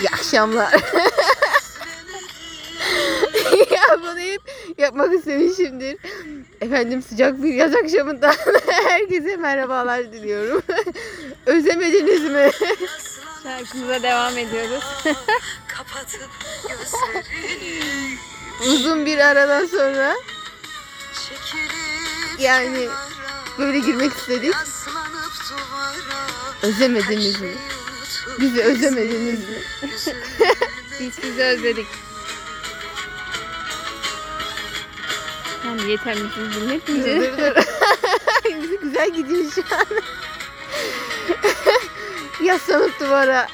[0.00, 0.72] İyi akşamlar.
[3.70, 4.40] ya bunu hep
[4.78, 5.96] yapmak istemişimdir.
[6.60, 8.34] Efendim sıcak bir yaz akşamında
[8.66, 10.62] herkese merhabalar diliyorum.
[11.46, 12.50] Özlemediniz mi?
[13.42, 14.84] Şarkımıza devam ediyoruz.
[18.60, 20.14] Uzun bir aradan sonra
[22.38, 22.88] Yani
[23.58, 24.54] böyle girmek istedik.
[26.62, 27.50] Özlemediniz mi?
[28.40, 29.56] Bizi özlemediniz mi?
[31.00, 31.86] Biz sizi özledik.
[35.62, 37.24] Tamam yeter mi Dur dinletmeyeceğiz?
[38.62, 39.86] Bizi güzel gidiyor şu an.
[42.46, 43.48] Yaslanıp duvara.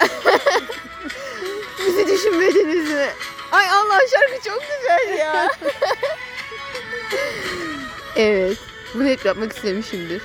[1.87, 3.09] Bizi düşünmediniz mi?
[3.53, 5.49] Ay Allah şarkı çok güzel ya.
[8.17, 8.59] evet.
[8.95, 10.23] Bunu hep yapmak istemişimdir.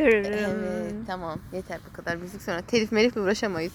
[0.00, 3.72] Evet tamam yeter bu kadar müzik sonra telif melifle uğraşamayız.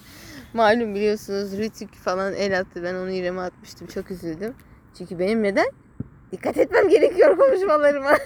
[0.54, 4.54] Malum biliyorsunuz Rütük falan el attı ben onu İrem'e atmıştım çok üzüldüm.
[4.98, 5.72] Çünkü benim neden?
[6.32, 8.10] Dikkat etmem gerekiyor konuşmalarıma.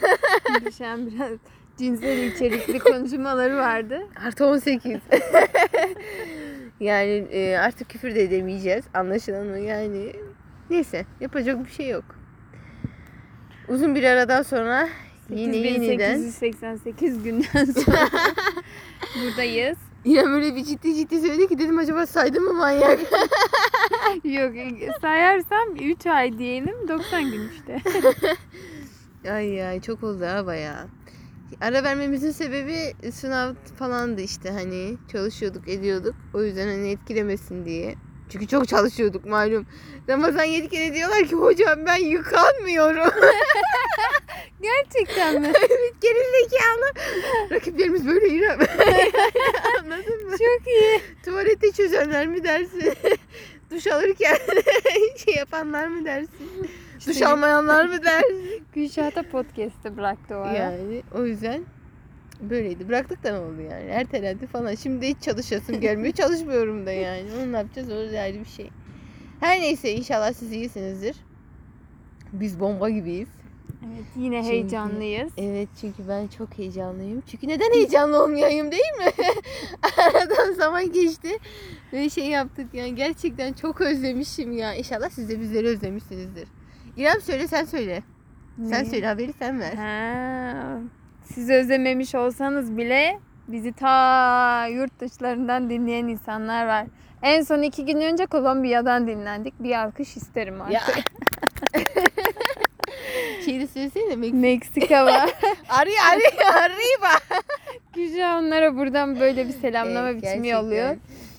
[0.85, 1.31] An biraz
[1.77, 4.07] cinsel içerikli konuşmaları vardı.
[4.25, 4.85] Artı 18.
[6.79, 8.85] yani e, artık küfür de edemeyeceğiz.
[8.93, 10.13] Anlaşılan o yani.
[10.69, 12.05] Neyse yapacak bir şey yok.
[13.67, 14.89] Uzun bir aradan sonra
[15.29, 18.09] yine yeniden 8888 günden sonra
[19.23, 19.77] buradayız.
[20.05, 22.99] yine böyle bir ciddi ciddi söyledi ki dedim acaba saydım mı manyak?
[24.23, 24.53] Yok
[25.01, 27.81] sayarsam 3 ay diyelim 90 gün işte.
[29.31, 30.87] ay ay çok oldu ha bayağı.
[31.61, 36.15] Ara vermemizin sebebi sınav falandı işte hani çalışıyorduk ediyorduk.
[36.33, 37.95] O yüzden hani etkilemesin diye.
[38.29, 39.65] Çünkü çok çalışıyorduk malum.
[40.09, 43.13] Ramazan yetkili diyorlar ki hocam ben yıkanmıyorum.
[44.61, 45.47] Gerçekten mi?
[45.55, 46.93] evet gerizekalı.
[47.51, 48.59] Rakiplerimiz böyle İrem.
[49.79, 50.31] Anladın mı?
[50.31, 51.01] Çok iyi.
[51.25, 52.93] Tuvalette çözenler mi dersin?
[53.71, 54.37] Duş alırken
[55.25, 56.69] şey yapanlar mı dersin?
[57.07, 58.63] Duş almayanlar mı dersin?
[58.73, 60.57] Gülşah'ta podcast'ı bıraktı o ara.
[60.57, 61.63] Yani o yüzden
[62.41, 62.87] böyleydi.
[62.89, 63.85] Bıraktık da ne oldu yani?
[63.89, 64.75] Ertelendi falan.
[64.75, 66.13] Şimdi hiç çalışasım gelmiyor.
[66.17, 67.23] Çalışmıyorum da yani.
[67.37, 67.89] Onu ne yapacağız?
[67.91, 68.69] O ayrı bir şey.
[69.39, 71.15] Her neyse inşallah siz iyisinizdir.
[72.33, 73.27] Biz bomba gibiyiz.
[73.85, 75.31] Evet yine Çünkü- heyecanlıyız.
[75.37, 77.23] Evet çünkü ben çok heyecanlıyım.
[77.27, 79.11] Çünkü neden heyecanlı olmayayım değil mi?
[79.97, 81.29] Aradan zaman geçti
[81.93, 84.73] ve şey yaptık yani gerçekten çok özlemişim ya.
[84.73, 86.47] İnşallah siz de bizleri özlemişsinizdir.
[86.97, 88.03] İrem söyle sen söyle.
[88.57, 88.89] Sen Ne?
[88.89, 89.73] söyle haberi sen ver.
[89.73, 90.79] Ha,
[91.33, 96.85] siz özlememiş olsanız bile bizi ta yurt dışlarından dinleyen insanlar var.
[97.21, 99.53] En son iki gün önce Kolombiya'dan dinlendik.
[99.59, 100.73] Bir alkış isterim artık.
[100.73, 100.81] Ya.
[103.45, 104.37] Şeyi de söylesene Meksika.
[104.37, 105.29] Meksika var.
[105.69, 107.41] Arı arı arriba.
[107.93, 110.57] Güzel onlara buradan böyle bir selamlama Evet, biçimi gerçekten.
[110.59, 110.95] yolluyor.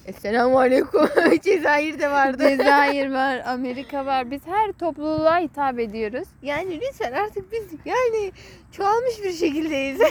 [0.06, 1.08] Esselamu aleyküm.
[1.42, 2.48] Cezayir'de vardı.
[2.48, 4.30] Cezayir var, Amerika var.
[4.30, 6.28] Biz her topluluğa hitap ediyoruz.
[6.42, 8.32] Yani lütfen artık biz yani
[8.72, 10.00] çoğalmış bir şekildeyiz.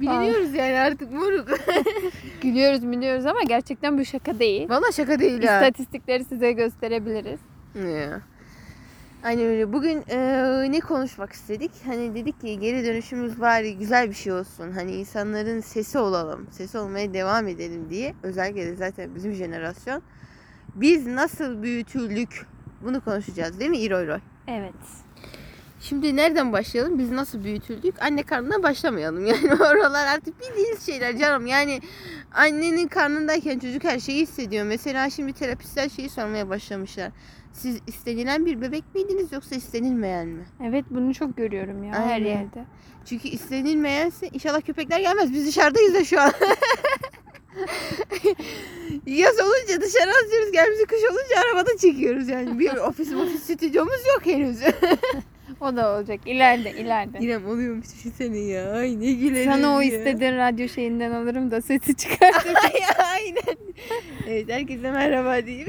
[0.00, 1.48] Biliniyoruz yani artık moruk.
[2.42, 4.68] Gülüyoruz biliyoruz ama gerçekten bu şaka değil.
[4.68, 5.54] Valla şaka değil ha.
[5.54, 7.40] İstatistikleri size gösterebiliriz.
[7.74, 8.20] Ya.
[9.24, 9.72] Aynen öyle.
[9.72, 11.70] Bugün e, ne konuşmak istedik?
[11.86, 14.72] Hani dedik ki geri dönüşümüz bari güzel bir şey olsun.
[14.72, 16.46] Hani insanların sesi olalım.
[16.50, 18.14] Sesi olmaya devam edelim diye.
[18.22, 20.02] Özellikle de zaten bizim jenerasyon.
[20.74, 22.46] Biz nasıl büyütüldük?
[22.84, 24.20] Bunu konuşacağız değil mi İroy Roy?
[24.48, 24.74] Evet.
[25.80, 26.98] Şimdi nereden başlayalım?
[26.98, 28.02] Biz nasıl büyütüldük?
[28.02, 29.26] Anne karnından başlamayalım.
[29.26, 31.46] Yani oralar artık bildiğiniz şeyler canım.
[31.46, 31.80] Yani
[32.32, 34.64] annenin karnındayken çocuk her şeyi hissediyor.
[34.64, 37.10] Mesela şimdi terapistler şeyi sormaya başlamışlar.
[37.62, 40.44] Siz istenilen bir bebek miydiniz yoksa istenilmeyen mi?
[40.64, 42.26] Evet bunu çok görüyorum ya her Aynen.
[42.26, 42.64] yerde.
[43.04, 45.32] Çünkü istenilmeyense inşallah köpekler gelmez.
[45.32, 46.32] Biz dışarıdayız da şu an.
[49.06, 50.52] Yaz olunca dışarı atıyoruz.
[50.52, 52.58] Gelmişi kış olunca arabada çekiyoruz yani.
[52.58, 54.58] Bir ofis ofis stüdyomuz yok henüz.
[55.60, 57.18] O da olacak ileride ileride.
[57.20, 58.72] İrem oluyormuş düşünsene ya.
[58.72, 59.86] Ay ne güleriz Sana o ya.
[59.98, 62.56] istediğin radyo şeyinden alırım da sesi çıkartırım.
[62.56, 62.80] Ay,
[63.12, 63.56] Aynen.
[64.28, 65.68] Evet herkese merhaba diyeyim.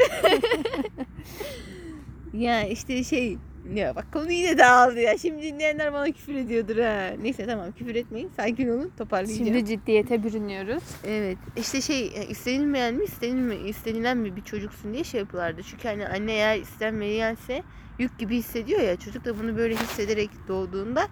[2.33, 3.37] Ya işte şey
[3.73, 5.17] ya bak konu yine dağıldı ya.
[5.17, 7.11] Şimdi dinleyenler bana küfür ediyordur ha.
[7.21, 8.31] Neyse tamam küfür etmeyin.
[8.35, 9.45] Sakin olun toparlayacağım.
[9.45, 10.83] Şimdi ciddiyete bürünüyoruz.
[11.07, 15.63] Evet işte şey e, istenilmeyen mi istenilme, istenilen mi bir çocuksun diye şey yapıyorlardı.
[15.63, 17.63] Çünkü hani anne eğer istenmeyense
[17.99, 18.95] yük gibi hissediyor ya.
[18.95, 21.07] Çocuk da bunu böyle hissederek doğduğunda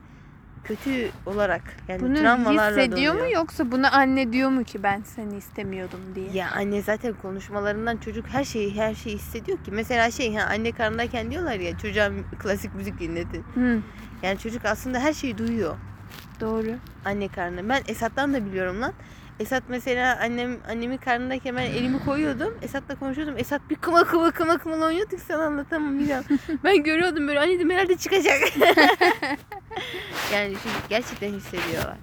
[0.63, 3.35] kötü olarak yani Bunu travmalarla hissediyor mu doğuyor.
[3.35, 6.29] yoksa bunu anne diyor mu ki ben seni istemiyordum diye.
[6.33, 9.71] Ya anne zaten konuşmalarından çocuk her şeyi her şeyi hissediyor ki.
[9.71, 12.09] Mesela şey ha anne karnındayken diyorlar ya çocuğa
[12.39, 13.43] klasik müzik dinletin.
[13.53, 13.79] Hı,
[14.23, 15.75] Yani çocuk aslında her şeyi duyuyor
[16.41, 16.75] doğru.
[17.05, 17.69] anne karnında.
[17.69, 18.93] Ben Esat'tan da biliyorum lan.
[19.39, 22.53] Esat mesela annem annemin karnındayken ben elimi koyuyordum.
[22.61, 23.35] Esat'la konuşuyordum.
[23.37, 26.23] Esat bir kıma kıma kıma kıma oynuyorduk sana anlatamam Mila.
[26.63, 28.39] ben görüyordum böyle anne dedim herhalde çıkacak.
[30.33, 30.55] yani
[30.89, 31.97] gerçekten hissediyorlar.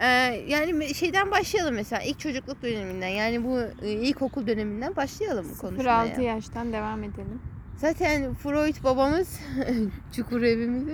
[0.00, 0.06] Ee,
[0.48, 6.06] yani şeyden başlayalım mesela ilk çocukluk döneminden yani bu e, ilkokul döneminden başlayalım bu konuşmaya.
[6.06, 7.40] 0-6 yaştan devam edelim.
[7.76, 9.40] Zaten Freud babamız
[10.16, 10.88] çukur evimiz.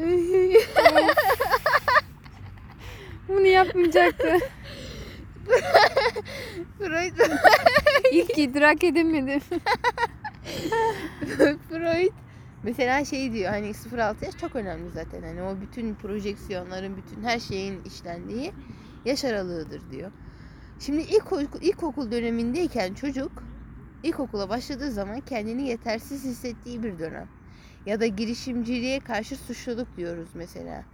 [3.29, 4.39] Bunu yapmayacaktı.
[6.79, 7.13] Freud
[8.13, 9.41] İlk idrak edemedim.
[11.71, 12.13] Freud
[12.62, 15.23] mesela şey diyor hani 0-6 yaş çok önemli zaten.
[15.23, 18.53] Hani o bütün projeksiyonların bütün her şeyin işlendiği
[19.05, 20.11] yaş aralığıdır diyor.
[20.79, 23.43] Şimdi ilkokul, ilkokul dönemindeyken çocuk
[24.03, 27.29] ilkokula başladığı zaman kendini yetersiz hissettiği bir dönem.
[27.87, 30.85] Ya da girişimciliğe karşı suçluluk diyoruz mesela.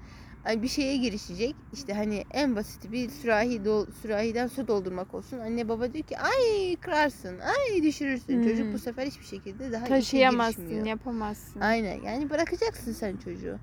[0.56, 1.56] Bir şeye girişecek.
[1.73, 5.39] işte hani en basiti bir sürahi dol, sürahiden su doldurmak olsun.
[5.39, 8.35] Anne baba diyor ki ay kırarsın, ay düşürürsün.
[8.35, 8.49] Hmm.
[8.49, 11.61] Çocuk bu sefer hiçbir şekilde daha Taşıyamazsın, yapamazsın.
[11.61, 12.03] Aynen.
[12.03, 13.59] Yani bırakacaksın sen çocuğu.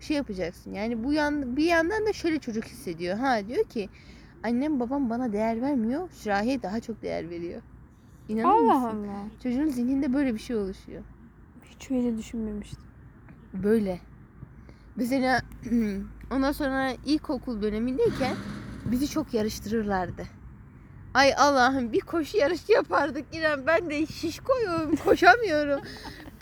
[0.00, 0.72] Bir şey yapacaksın.
[0.72, 3.16] Yani bu yan bir yandan da şöyle çocuk hissediyor.
[3.16, 3.88] Ha diyor ki
[4.42, 6.10] annem babam bana değer vermiyor.
[6.10, 7.62] Sürahiye daha çok değer veriyor.
[8.28, 9.08] İnanır Allah mısın?
[9.08, 9.24] Allah.
[9.42, 11.02] Çocuğun zihninde böyle bir şey oluşuyor.
[11.70, 12.84] Hiç öyle düşünmemiştim.
[13.54, 14.00] Böyle.
[14.96, 15.40] Mesela
[16.30, 18.36] ondan sonra ilkokul dönemindeyken
[18.84, 20.22] bizi çok yarıştırırlardı.
[21.14, 25.80] Ay Allah'ım bir koşu yarışı yapardık İrem ben de şişkoyum koşamıyorum.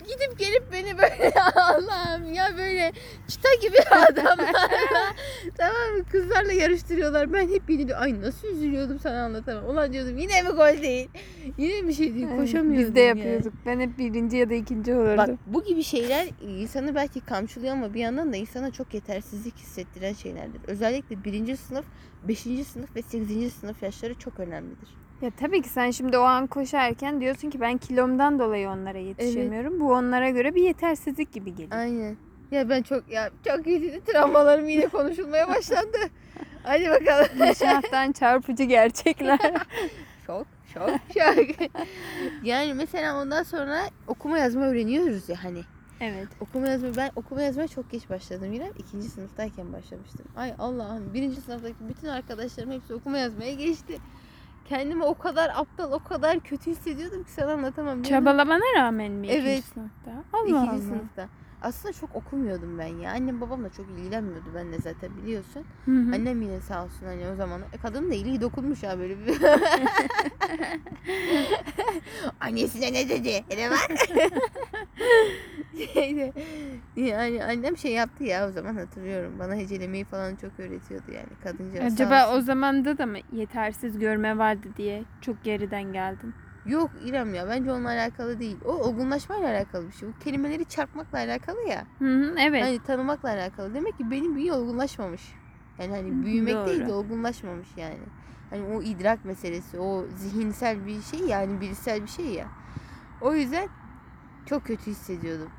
[0.09, 2.91] Gidip gelip beni böyle Allah'ım ya böyle
[3.27, 5.13] çıta gibi adamlarla
[5.57, 7.33] tamam mı kızlarla yarıştırıyorlar.
[7.33, 9.69] Ben hep beni ay nasıl üzülüyordum sana anlatamam.
[9.69, 11.09] Ulan diyordum yine mi gol değil?
[11.57, 13.19] Yine bir şey değil koşamıyordum Biz de yani.
[13.19, 13.53] yapıyorduk.
[13.65, 15.17] Ben hep birinci ya da ikinci olurdum.
[15.17, 20.13] Bak bu gibi şeyler insanı belki kamçılıyor ama bir yandan da insana çok yetersizlik hissettiren
[20.13, 20.61] şeylerdir.
[20.67, 21.85] Özellikle birinci sınıf,
[22.23, 24.98] beşinci sınıf ve sekizinci sınıf yaşları çok önemlidir.
[25.21, 29.79] Ya tabii ki sen şimdi o an koşarken diyorsun ki ben kilomdan dolayı onlara yetişemiyorum.
[29.79, 31.71] Bu onlara göre bir yetersizlik gibi geliyor.
[31.71, 32.17] Aynen.
[32.51, 35.97] Ya ben çok ya çok kötü travmalarım yine konuşulmaya başlandı.
[36.63, 37.27] Hadi bakalım.
[37.49, 39.39] İnşaattan çarpıcı gerçekler.
[40.27, 41.69] Şok, şok, şok.
[42.43, 45.61] yani mesela ondan sonra okuma yazma öğreniyoruz ya hani.
[46.01, 46.27] evet.
[46.41, 48.71] Okuma yazma ben okuma yazmaya çok geç başladım yine.
[48.77, 50.25] ikinci sınıftayken başlamıştım.
[50.35, 53.97] Ay Allah'ım birinci sınıftaki bütün arkadaşlarım hepsi okuma yazmaya geçti.
[54.69, 58.03] Kendimi o kadar aptal, o kadar kötü hissediyordum ki sana anlatamam.
[58.03, 59.63] Çabalamana rağmen mi ikinci Evet.
[59.63, 60.11] sınıfta?
[60.43, 60.81] İkinci Allah Allah.
[60.81, 61.29] sınıfta.
[61.61, 63.11] Aslında çok okumuyordum ben ya.
[63.11, 65.65] Annem babam da çok ilgilenmiyordu benimle zaten biliyorsun.
[65.85, 66.15] Hı hı.
[66.15, 67.61] Annem yine sağ olsun hani o zaman.
[67.73, 69.27] E, kadın da iyiliği dokunmuş ya böyle bir.
[72.39, 73.43] Annesine ne dedi?
[73.49, 73.89] Hele bak.
[75.93, 76.33] Şeyde,
[76.95, 79.39] yani annem şey yaptı ya o zaman hatırlıyorum.
[79.39, 81.97] Bana hecelemeyi falan çok öğretiyordu yani kadıncağız.
[81.97, 82.45] sağ Acaba o olsun.
[82.45, 86.33] zamanda da mı yetersiz görme vardı diye çok geriden geldin?
[86.65, 88.57] Yok İrem ya bence onunla alakalı değil.
[88.65, 90.09] O olgunlaşmayla alakalı bir şey.
[90.09, 91.85] Bu kelimeleri çarpmakla alakalı ya.
[91.99, 92.63] Hı hı, evet.
[92.63, 93.73] Hani tanımakla alakalı.
[93.73, 95.21] Demek ki benim bünye olgunlaşmamış.
[95.79, 96.93] Yani hani büyümek değil de doğru.
[96.93, 97.99] olgunlaşmamış yani.
[98.49, 102.47] Hani o idrak meselesi, o zihinsel bir şey yani bilişsel bir şey ya.
[103.21, 103.69] O yüzden
[104.45, 105.49] çok kötü hissediyordum.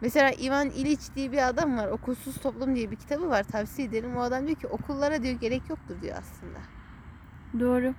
[0.00, 1.88] Mesela Ivan İliç diye bir adam var.
[1.88, 3.44] Okulsuz Toplum diye bir kitabı var.
[3.44, 4.16] Tavsiye ederim.
[4.16, 6.58] O adam diyor ki okullara diyor gerek yoktur diyor aslında.
[7.60, 7.94] Doğru.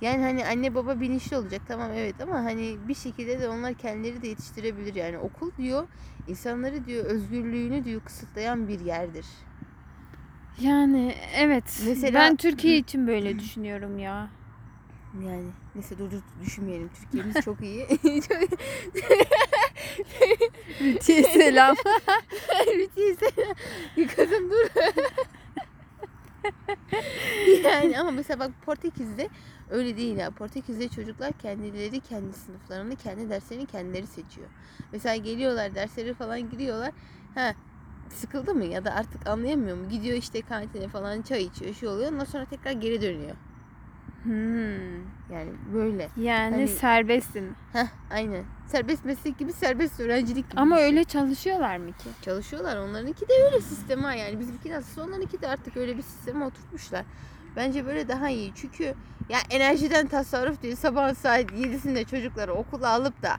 [0.00, 4.22] Yani hani anne baba bilinçli olacak tamam evet ama hani bir şekilde de onlar kendileri
[4.22, 5.88] de yetiştirebilir yani okul diyor
[6.28, 9.26] insanları diyor özgürlüğünü diyor kısıtlayan bir yerdir.
[10.60, 11.82] Yani evet.
[11.86, 14.28] Mesela- ben Türkiye için böyle düşünüyorum ya.
[15.14, 17.86] Yani neyse dur dur düşünmeyelim Türkiye'miz çok iyi.
[20.80, 21.76] Müthiş selam.
[22.76, 23.30] Müthişse
[24.16, 24.66] kızım dur.
[27.64, 29.28] yani ama mesela bak Portekiz'de
[29.70, 30.30] öyle değil ya.
[30.30, 34.48] Portekiz'de çocuklar kendileri kendi sınıflarını, kendi derslerini kendileri seçiyor.
[34.92, 36.92] Mesela geliyorlar dersleri falan giriyorlar.
[37.34, 37.54] Ha
[38.08, 39.88] sıkıldı mı ya da artık anlayamıyor mu?
[39.88, 42.12] Gidiyor işte kantine falan çay içiyor, şey oluyor.
[42.12, 43.36] Ondan sonra tekrar geri dönüyor.
[44.22, 45.00] Hmm.
[45.32, 46.08] Yani böyle.
[46.16, 47.56] Yani Hani- serbestsin.
[47.72, 48.44] Heh, aynen.
[48.66, 50.60] Serbest meslek gibi serbest öğrencilik gibi.
[50.60, 50.84] Ama şey.
[50.84, 52.08] öyle çalışıyorlar mı ki?
[52.22, 52.76] çalışıyorlar.
[52.76, 57.04] Onlarınki de öyle sistem ha yani bizimki nasıl onlarınki de artık öyle bir sisteme oturtmuşlar.
[57.56, 58.52] Bence böyle daha iyi.
[58.54, 58.84] Çünkü
[59.28, 63.36] ya enerjiden tasarruf diye sabah saat 7'sinde çocukları okula alıp da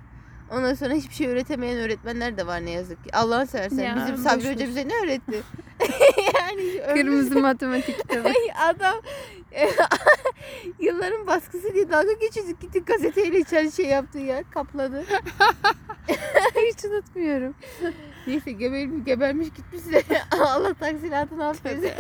[0.52, 3.16] ondan sonra hiçbir şey öğretemeyen öğretmenler de var ne yazık ki.
[3.16, 4.54] Allah'ını seversen Ya, bizim Sabri.
[4.54, 5.44] Hoca bize ne öğretti?
[6.40, 8.30] yani Kırmızı matematik kitabı.
[8.58, 8.96] adam
[10.80, 12.62] yılların baskısı diye dalga geçiyorduk.
[12.62, 15.04] Gitti gazeteyle içeri şey yaptı ya kapladı.
[16.56, 17.56] Hiç unutmuyorum.
[18.28, 21.92] Neyse gebermiş, gebermiş gitmiş de Allah taksiratını affetsin.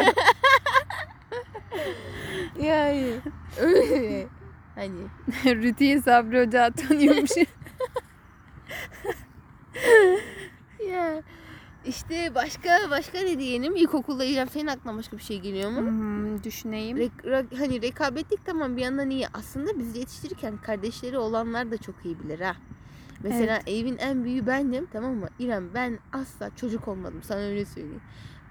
[2.61, 3.13] Yani
[3.59, 4.27] öyle.
[4.75, 4.99] Hani
[5.45, 7.31] Rütü'ye Sabri Hoca tanıyormuş.
[10.89, 11.21] ya
[11.85, 13.75] işte başka başka ne diyelim?
[13.75, 15.79] İlkokulda İrem senin aklına başka bir şey geliyor mu?
[15.81, 16.97] Hmm, düşüneyim.
[16.97, 19.27] Rek- ra- hani rekabetlik tamam bir yandan iyi.
[19.33, 22.55] Aslında bizi yetiştirirken kardeşleri olanlar da çok iyi bilir ha.
[23.23, 25.27] Mesela evin en büyüğü bendim tamam mı?
[25.39, 28.01] İrem ben asla çocuk olmadım sana öyle söyleyeyim.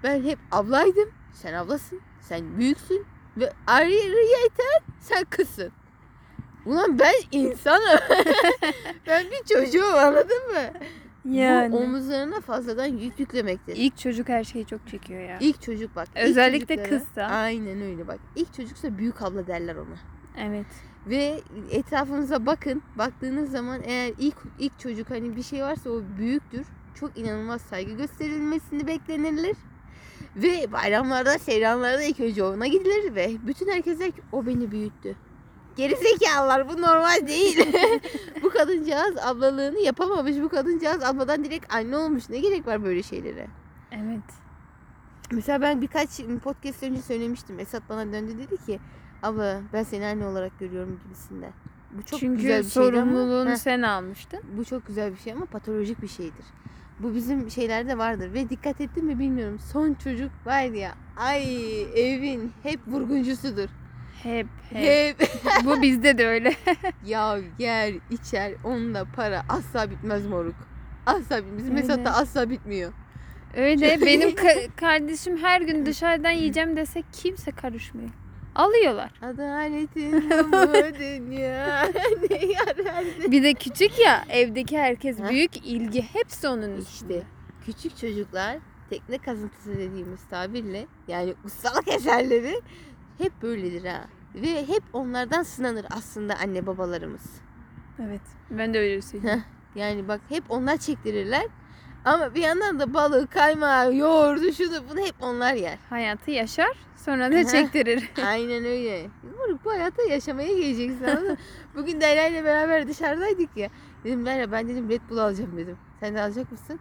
[0.03, 1.09] Ben hep ablaydım.
[1.33, 2.01] Sen ablasın.
[2.21, 3.05] Sen büyüksün.
[3.37, 5.71] Ve ayrıyeten sen kızsın.
[6.65, 7.99] Ulan ben insanım.
[9.07, 10.79] ben bir çocuğum anladın mı?
[11.25, 11.71] Yani.
[11.71, 13.75] Bu omuzlarına fazladan yük yüklemektir.
[13.75, 15.37] İlk çocuk her şeyi çok çekiyor ya.
[15.39, 16.07] İlk çocuk bak.
[16.15, 17.21] Özellikle çocuklara- kızsa.
[17.23, 18.19] Aynen öyle bak.
[18.35, 19.97] İlk çocuksa büyük abla derler ona.
[20.37, 20.65] Evet.
[21.07, 21.39] Ve
[21.71, 22.81] etrafınıza bakın.
[22.97, 26.65] Baktığınız zaman eğer ilk ilk çocuk hani bir şey varsa o büyüktür.
[26.95, 29.57] Çok inanılmaz saygı gösterilmesini beklenilir.
[30.35, 35.15] Ve bayramlarda, seyranlarda ilk önce ona gidilir ve bütün herkes der ki o beni büyüttü.
[35.77, 37.59] Gerizekalılar bu normal değil.
[38.43, 40.35] bu kadıncağız ablalığını yapamamış.
[40.41, 42.29] Bu kadıncağız abladan direkt anne olmuş.
[42.29, 43.47] Ne gerek var böyle şeylere?
[43.91, 44.23] Evet.
[45.31, 46.09] Mesela ben birkaç
[46.43, 47.59] podcast önce söylemiştim.
[47.59, 48.79] Esat bana döndü dedi ki
[49.23, 51.49] abla ben seni anne olarak görüyorum gibisinde.
[51.91, 54.39] Bu çok Çünkü güzel bir ama- sorumluluğunu Heh, sen almıştın.
[54.57, 56.45] bu çok güzel bir şey ama patolojik bir şeydir.
[56.99, 59.59] Bu bizim şeylerde vardır ve dikkat ettin mi bilmiyorum.
[59.59, 61.43] Son çocuk var ya ay
[62.13, 63.69] evin hep vurguncusudur.
[64.23, 65.21] Hep hep.
[65.21, 65.29] Hep
[65.65, 66.53] Bu bizde de öyle.
[67.05, 70.55] ya yer içer onunla para asla bitmez moruk.
[71.05, 71.83] Asla bitmez.
[71.83, 72.93] Esat'ta asla bitmiyor.
[73.57, 74.01] Öyle.
[74.01, 78.09] Benim ka- kardeşim her gün dışarıdan yiyeceğim desek kimse karışmıyor.
[78.55, 79.11] Alıyorlar.
[79.21, 81.89] Adaletin bu dünya
[82.29, 86.81] ne yarar Bir de küçük ya evdeki herkes büyük ilgi hepsi onun.
[86.81, 87.23] İşte
[87.65, 88.57] küçük çocuklar
[88.89, 92.61] tekne kazıntısı dediğimiz tabirle yani ustalık eserleri
[93.17, 94.01] hep böyledir ha.
[94.35, 97.23] Ve hep onlardan sınanır aslında anne babalarımız.
[98.05, 98.21] Evet.
[98.49, 99.43] Ben de öyle söyleyeyim.
[99.75, 101.45] Yani bak hep onlar çektirirler.
[102.05, 105.77] Ama bir yandan da balığı, kaymağı, yoğurdu, şunu bunu hep onlar yer.
[105.89, 108.11] Hayatı yaşar sonra da çektirir.
[108.25, 109.07] Aynen öyle.
[109.37, 111.37] Moruk bu hayata yaşamaya geleceksin anladın?
[111.75, 113.69] Bugün Derya ile beraber dışarıdaydık ya.
[114.03, 115.77] Dedim Derya ben dedim Red Bull alacağım dedim.
[115.99, 116.79] Sen de alacak mısın?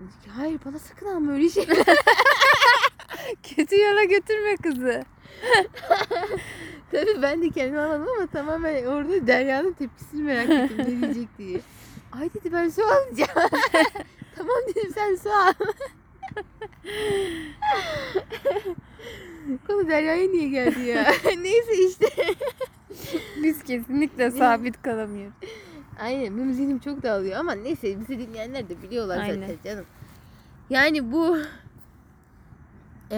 [0.00, 1.66] Dedi ki hayır bana sakın alma öyle şey.
[3.42, 5.04] Kötü yola götürme kızı.
[6.92, 11.60] Tabii ben de kendimi almadım ama tamamen orada Derya'nın tepkisini merak ettim ne diyecek diye.
[12.12, 13.50] Ay dedi ben su alacağım.
[14.36, 15.52] tamam dedim sen su al.
[19.66, 21.12] Konu Derya'ya niye geldi ya?
[21.42, 22.06] Neyse işte.
[23.42, 25.34] Biz kesinlikle sabit kalamıyoruz.
[26.00, 29.40] Aynen benim zihnim çok dağılıyor ama neyse bizi dinleyenler de biliyorlar Aynen.
[29.40, 29.84] zaten canım.
[30.70, 31.38] Yani bu
[33.10, 33.16] eee,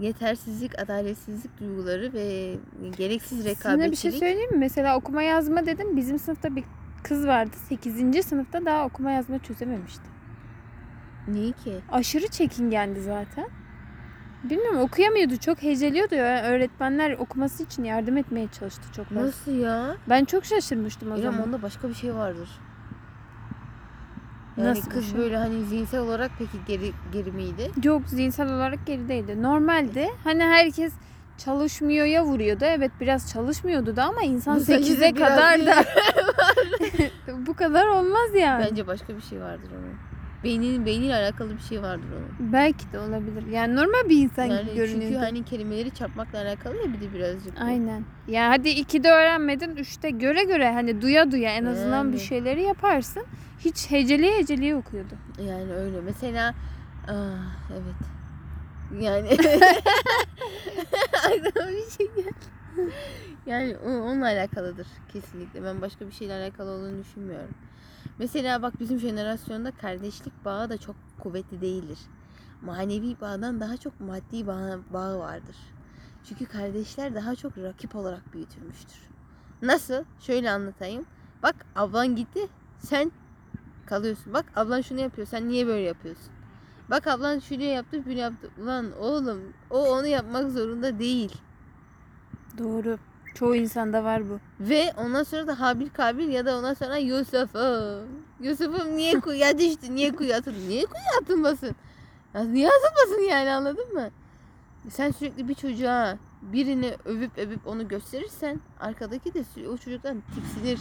[0.00, 2.54] yetersizlik, adaletsizlik duyguları ve
[2.98, 3.92] gereksiz Sana rekabetçilik.
[3.92, 4.58] bir şey söyleyeyim mi?
[4.58, 5.96] Mesela okuma yazma dedim.
[5.96, 6.64] Bizim sınıfta bir
[7.02, 7.56] kız vardı.
[7.68, 8.22] 8.
[8.26, 10.02] sınıfta daha okuma yazma çözememişti.
[11.28, 11.76] Niye ki?
[11.92, 13.48] Aşırı çekingendi zaten.
[14.44, 15.36] Bilmiyorum okuyamıyordu.
[15.36, 16.14] Çok heceliyordu.
[16.14, 16.42] ya.
[16.44, 19.22] Öğretmenler okuması için yardım etmeye çalıştı çok fazla.
[19.26, 19.96] Nasıl ya?
[20.08, 21.46] Ben çok şaşırmıştım o İrem zaman.
[21.48, 22.48] onda başka bir şey vardır.
[24.58, 25.18] Yani Nasıl bir kız şey?
[25.18, 27.70] böyle hani zihinsel olarak peki geri, geri miydi?
[27.84, 29.42] Yok zihinsel olarak geri değildi.
[29.42, 30.92] Normalde hani herkes
[31.38, 32.64] çalışmıyor ya vuruyordu.
[32.64, 35.84] Evet biraz çalışmıyordu da ama insan sekize 8'e biraz kadar da
[37.46, 38.66] bu kadar olmaz yani.
[38.70, 39.94] Bence başka bir şey vardır onun.
[40.44, 42.52] Beynin beyniyle alakalı bir şey vardır onun.
[42.52, 43.46] Belki de olabilir.
[43.52, 45.04] Yani normal bir insan Yani gibi görünüyordu.
[45.04, 47.60] çünkü hani kelimeleri çarpmakla alakalı ya bir de birazcık.
[47.60, 47.64] bu.
[47.64, 48.02] Aynen.
[48.28, 49.76] Ya hadi 2'de öğrenmedin.
[49.76, 52.26] 3'te göre göre hani duya duya en azından bir Yani.
[52.26, 53.22] şeyleri yaparsın.
[53.58, 55.14] Hiç heceliye heceliye okuyordu.
[55.40, 56.00] Yani öyle.
[56.00, 56.54] Mesela
[57.08, 58.18] ah, evet.
[59.00, 59.28] Yani
[61.24, 62.92] aklıma bir şey geldi.
[63.46, 65.64] Yani onunla alakalıdır kesinlikle.
[65.64, 67.50] Ben başka bir şeyle alakalı olduğunu düşünmüyorum.
[68.18, 71.98] Mesela bak bizim jenerasyonda kardeşlik bağı da çok kuvvetli değildir.
[72.62, 75.56] Manevi bağdan daha çok maddi bağ, bağı vardır.
[76.28, 78.98] Çünkü kardeşler daha çok rakip olarak büyütülmüştür.
[79.62, 80.04] Nasıl?
[80.20, 81.06] Şöyle anlatayım.
[81.42, 82.40] Bak ablan gitti.
[82.78, 83.12] Sen
[83.88, 84.32] kalıyorsun.
[84.32, 85.26] Bak ablan şunu yapıyor.
[85.26, 86.32] Sen niye böyle yapıyorsun?
[86.90, 88.50] Bak ablan şunu yaptı, bunu yaptı.
[88.62, 89.40] Ulan oğlum
[89.70, 91.36] o onu yapmak zorunda değil.
[92.58, 92.98] Doğru.
[93.34, 94.38] Çoğu insanda var bu.
[94.60, 98.08] Ve ondan sonra da Habil Kabil ya da ondan sonra Yusuf'um.
[98.40, 99.94] Yusuf'um niye kuyuya düştü?
[99.94, 100.68] Niye kuyuya atıldı?
[100.68, 101.76] Niye kuyuya atılmasın?
[102.34, 104.10] Ya niye atılmasın yani anladın mı?
[104.90, 110.78] Sen sürekli bir çocuğa birini övüp övüp onu gösterirsen arkadaki de o çocuktan tiksinir.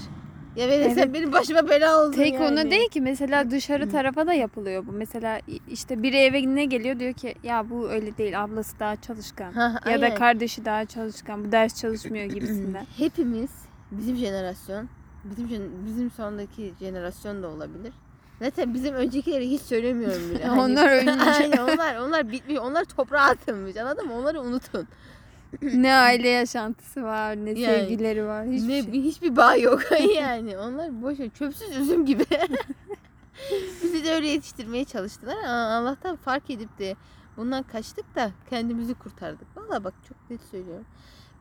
[0.58, 1.14] Ya verirsen Evet.
[1.14, 2.46] benim başıma bela oldu Tek yani.
[2.48, 4.92] ona değil ki mesela dışarı tarafa da yapılıyor bu.
[4.92, 5.40] Mesela
[5.72, 9.52] işte biri eve ne geliyor diyor ki ya bu öyle değil ablası daha çalışkan.
[9.52, 11.46] Ha, Ya da kardeşi daha çalışkan.
[11.46, 12.86] Bu ders çalışmıyor gibisinden.
[12.98, 13.50] Hepimiz
[13.92, 14.90] bizim jenerasyon,
[15.24, 17.94] bizim jen- bizim sondaki jenerasyon da olabilir.
[18.42, 20.44] Zaten bizim öncekileri hiç söylemiyorum bile.
[20.48, 21.38] Hani- Onlar ölmüş.
[21.40, 22.58] Aynen onlar onlar bitmiş.
[22.60, 23.78] Onlar toprağa atılmış.
[23.78, 24.14] Anladın mı?
[24.16, 24.88] Onları unutun.
[25.62, 28.94] ne aile yaşantısı var, ne Yani, sevgileri var, hiçbir ne şey.
[28.94, 29.82] bir- hiçbir bağ yok
[30.16, 30.58] yani.
[30.58, 32.26] Onlar boş çöpsüz üzüm gibi.
[33.84, 35.36] Bizi de öyle yetiştirmeye çalıştılar.
[35.44, 36.96] Ama Allah'tan fark edip de
[37.38, 39.48] bundan kaçtık da kendimizi kurtardık.
[39.58, 40.86] Vallahi bak çok net söylüyorum.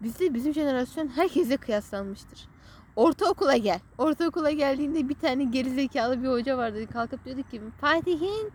[0.02, 2.48] Bizde bizim jenerasyon herkese kıyaslanmıştır.
[2.96, 3.80] Ortaokula gel.
[3.98, 6.86] Ortaokula geldiğinde bir tane gerizekalı bir hoca vardı.
[6.92, 8.52] Kalkıp diyordu ki Fatih'in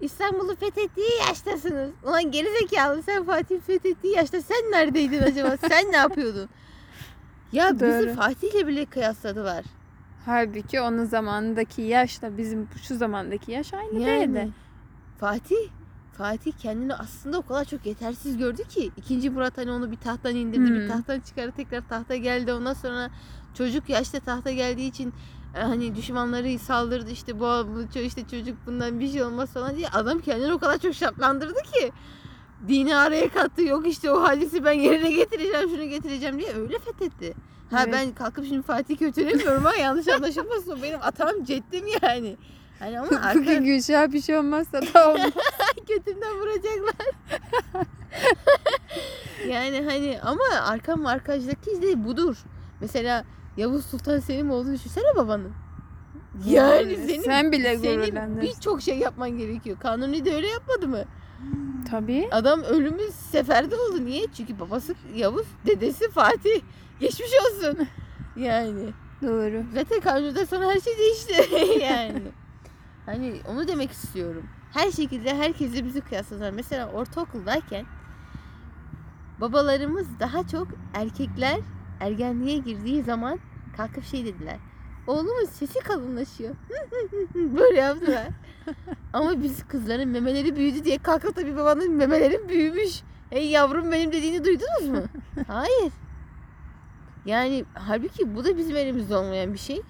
[0.00, 1.90] İstanbul'u fethettiği yaştasınız.
[2.04, 5.56] Ulan gerizekalı sen Fatih'in fethettiği yaşta sen neredeydin acaba?
[5.68, 6.48] sen ne yapıyordun?
[7.52, 8.14] Ya bizi Doğru.
[8.14, 9.64] Fatih'le bile kıyasladılar.
[10.26, 14.48] Halbuki onun zamanındaki yaşla bizim şu zamandaki yaş aynı değildi.
[15.20, 15.56] Fatih
[16.18, 20.34] Fatih kendini aslında o kadar çok yetersiz gördü ki ikinci Murat hani onu bir tahttan
[20.34, 20.88] indirdi bir Hmm.
[20.88, 23.10] tahttan çıkardı tekrar tahta geldi ondan sonra
[23.54, 25.12] çocuk yaşta tahta geldiği için
[25.52, 30.18] hani düşmanları saldırdı işte bu, bu işte çocuk bundan bir şey olmaz falan diye adam
[30.20, 31.92] kendini o kadar çok şartlandırdı ki
[32.68, 37.34] dini araya kattı yok işte o hadisi ben yerine getireceğim şunu getireceğim diye öyle fethetti.
[37.70, 37.92] Ha Evet.
[37.94, 42.36] ben kalkıp şimdi Fatih kötülemiyorum ha yanlış anlaşılmasın benim atam ceddim yani.
[42.78, 45.32] Hani ama arka, Bugün Gülşah bir şey olmazsa da olmaz.
[45.88, 47.06] götümden vuracaklar.
[49.48, 52.36] yani hani ama arkam markajdaki de budur.
[52.80, 53.24] Mesela
[53.58, 55.52] Yavuz Sultan Selim olduğunu düşünsene babanın.
[56.46, 59.78] Yani, Yani senin, sen bile senin birçok şey yapman gerekiyor.
[59.78, 61.04] Kanuni de öyle yapmadı mı?
[61.90, 62.28] Tabii.
[62.32, 64.04] Adam ölümü seferde oldu.
[64.04, 64.26] Niye?
[64.36, 66.60] Çünkü babası Yavuz, dedesi Fatih.
[67.00, 67.78] Geçmiş olsun.
[68.36, 68.92] Yani.
[69.22, 69.64] Doğru.
[69.74, 71.34] Zaten Kanuni'den sonra her şey değişti.
[71.84, 72.22] yani.
[73.06, 74.42] Hani onu demek istiyorum.
[74.72, 76.50] Her şekilde herkese bizi kıyasladılar.
[76.50, 77.86] Mesela ortaokuldayken
[79.40, 81.60] babalarımız daha çok erkekler
[82.00, 83.38] ergenliğe girdiği zaman
[83.76, 84.56] kalkıp şey dediler.
[85.06, 86.54] Oğlumun sesi kalınlaşıyor.
[87.34, 88.28] Böyle yaptılar.
[89.12, 93.02] Ama biz kızların memeleri büyüdü diye kalkıp da bir babanın memelerin büyümüş.
[93.30, 95.02] Ey yavrum benim dediğini duydunuz mu?
[95.46, 95.92] Hayır.
[97.26, 99.82] Yani halbuki bu da bizim elimizde olmayan bir şey.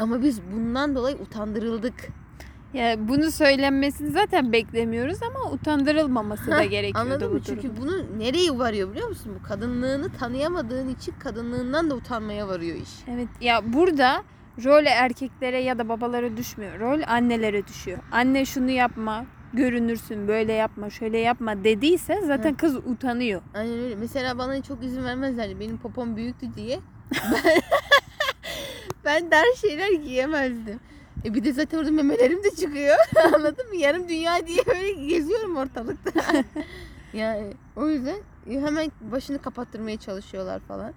[0.00, 2.08] Ama biz bundan dolayı utandırıldık.
[2.78, 7.40] Ya bunu söylenmesini zaten beklemiyoruz ama utandırılmaması da gerekiyordu Anladın bu mı?
[7.46, 7.80] Çünkü durumda.
[7.80, 9.36] bunu nereye varıyor biliyor musun?
[9.40, 12.88] Bu kadınlığını tanıyamadığın için kadınlığından da utanmaya varıyor iş.
[13.08, 14.22] Evet ya burada
[14.64, 16.80] rol erkeklere ya da babalara düşmüyor.
[16.80, 17.98] Rol annelere düşüyor.
[18.12, 23.42] Anne şunu yapma, görünürsün, böyle yapma, şöyle yapma dediyse zaten kız utanıyor.
[23.54, 23.94] Aynen öyle.
[23.96, 25.60] Mesela bana çok izin vermezlerdi.
[25.60, 26.80] Benim popom büyüktü diye.
[27.44, 27.60] Ben,
[29.04, 30.80] ben dar şeyler giyemezdim.
[31.24, 32.96] E bir de zaten orada memelerim de çıkıyor.
[33.34, 33.76] Anladın mı?
[33.76, 36.22] Yarım dünya diye öyle geziyorum ortalıkta.
[37.12, 40.92] yani o yüzden hemen başını kapattırmaya çalışıyorlar falan.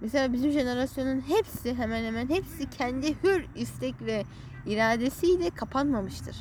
[0.00, 4.24] Mesela bizim jenerasyonun hepsi hemen hemen hepsi kendi hür istek ve
[4.66, 6.36] iradesiyle kapanmamıştır.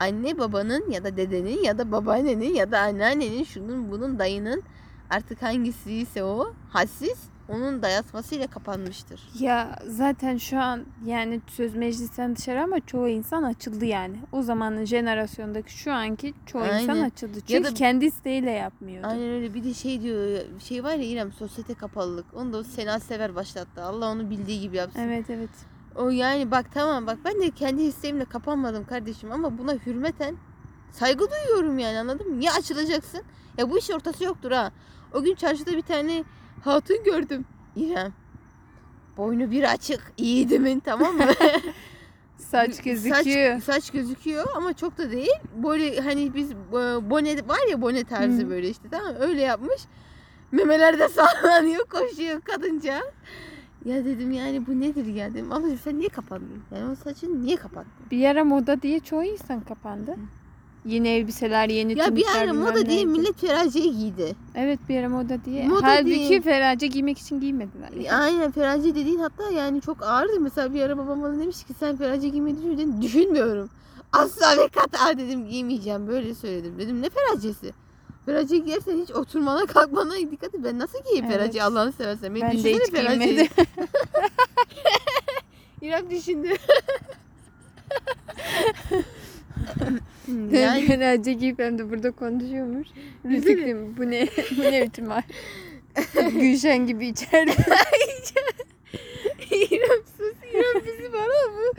[0.00, 4.62] Anne babanın ya da dedenin ya da babaannenin ya da anneannenin şunun bunun dayının
[5.10, 7.18] artık hangisiyse o hassiz
[7.50, 9.20] onun dayatmasıyla kapanmıştır.
[9.40, 14.16] Ya zaten şu an yani söz meclisten dışarı ama çoğu insan açıldı yani.
[14.32, 17.04] O zamanın jenerasyondaki şu anki çoğu insan Aynen.
[17.04, 17.36] açıldı.
[17.36, 19.06] Ya Çünkü da- kendi isteğiyle yapmıyordu.
[19.06, 23.00] Aynen öyle bir de şey diyor şey var ya İrem sosyete kapalılık onu da Sena
[23.00, 23.82] Sever başlattı.
[23.82, 25.00] Allah onu bildiği gibi yapsın.
[25.00, 25.50] Evet evet.
[25.96, 30.36] O yani bak tamam bak ben de kendi isteğimle kapanmadım kardeşim ama buna hürmeten
[30.90, 32.40] saygı duyuyorum yani anladın mı?
[32.40, 33.22] Niye açılacaksın?
[33.58, 34.72] Ya bu iş ortası yoktur ha.
[35.14, 36.24] O gün çarşıda bir tane
[36.64, 37.44] hatun gördüm.
[37.76, 38.12] İrem.
[39.16, 40.12] Boynu bir açık.
[40.16, 41.24] İyiydimin tamam mı?
[42.38, 43.60] Saç gözüküyor.
[43.60, 45.38] Saç, saç gözüküyor ama çok da değil.
[45.62, 46.54] Böyle hani biz e,
[47.10, 48.50] bone var ya bone tarzı Hı.
[48.50, 49.82] böyle işte tamam öyle yapmış.
[50.52, 51.08] Memeler de
[51.42, 53.00] sallanıyor koşuyor kadınca.
[53.84, 55.52] Ya dedim yani bu nedir ya dedim.
[55.52, 56.62] Ablacığım sen niye kapandın?
[56.74, 58.10] Yani o saçını niye kapattın?
[58.10, 60.16] Bir ara moda diye çoğu insan kapandı.
[60.86, 63.06] Yeni elbiseler, yeni Ya bir tunikler, ara bilmem moda diye neydi.
[63.06, 64.34] millet feraciye giydi.
[64.54, 65.68] Evet bir ara moda diye.
[65.68, 66.40] Moda Halbuki diye.
[66.40, 67.88] ferace giymek için giymediler.
[68.20, 70.40] Aynen feraciye dediğin hatta yani çok ağırdı.
[70.40, 73.02] Mesela bir ara babam bana demiş ki sen feraciye giymeyi düşünüyor musun?
[73.02, 73.70] Düşünmüyorum.
[74.12, 76.06] Asla ve kata dedim giymeyeceğim.
[76.08, 76.74] Böyle söyledim.
[76.78, 77.72] Dedim ne feraciyesi?
[78.26, 80.60] Feraciye giyersen hiç oturmana kalkmana dikkat et.
[80.64, 81.36] Ben nasıl giyeyim Evet.
[81.36, 82.34] feraciye Allah'ını seversen.
[82.34, 83.46] Beni Ben de düşünsene hiç giymedim.
[85.82, 86.48] İrem düşündü.
[90.30, 90.90] Hmm, yani...
[90.90, 92.88] yani acayip de burada konuşuyormuş.
[93.24, 94.28] Bir fikrim bu ne?
[94.56, 95.24] bu ne biçim var?
[96.14, 97.52] Gülşen gibi içeride.
[99.50, 100.34] İrem sus.
[100.52, 101.72] İrem bizi bana mı?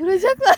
[0.00, 0.56] Vuracaklar.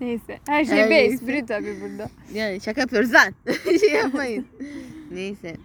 [0.00, 0.38] Neyse.
[0.46, 2.10] Her şey bir espri tabii burada.
[2.34, 3.34] Yani şaka yapıyoruz lan.
[3.80, 4.46] şey yapmayın.
[5.10, 5.56] Neyse.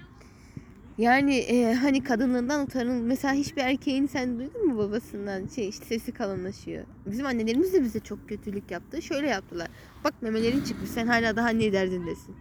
[0.98, 3.04] Yani e, hani kadınlığından utanın.
[3.04, 6.86] Mesela hiçbir erkeğin sen duydun mu babasından şey işte sesi kalınlaşıyor.
[7.06, 9.02] Bizim annelerimiz de bize çok kötülük yaptı.
[9.02, 9.68] Şöyle yaptılar.
[10.04, 12.36] Bak memelerin çıkmış sen hala daha ne derdindesin.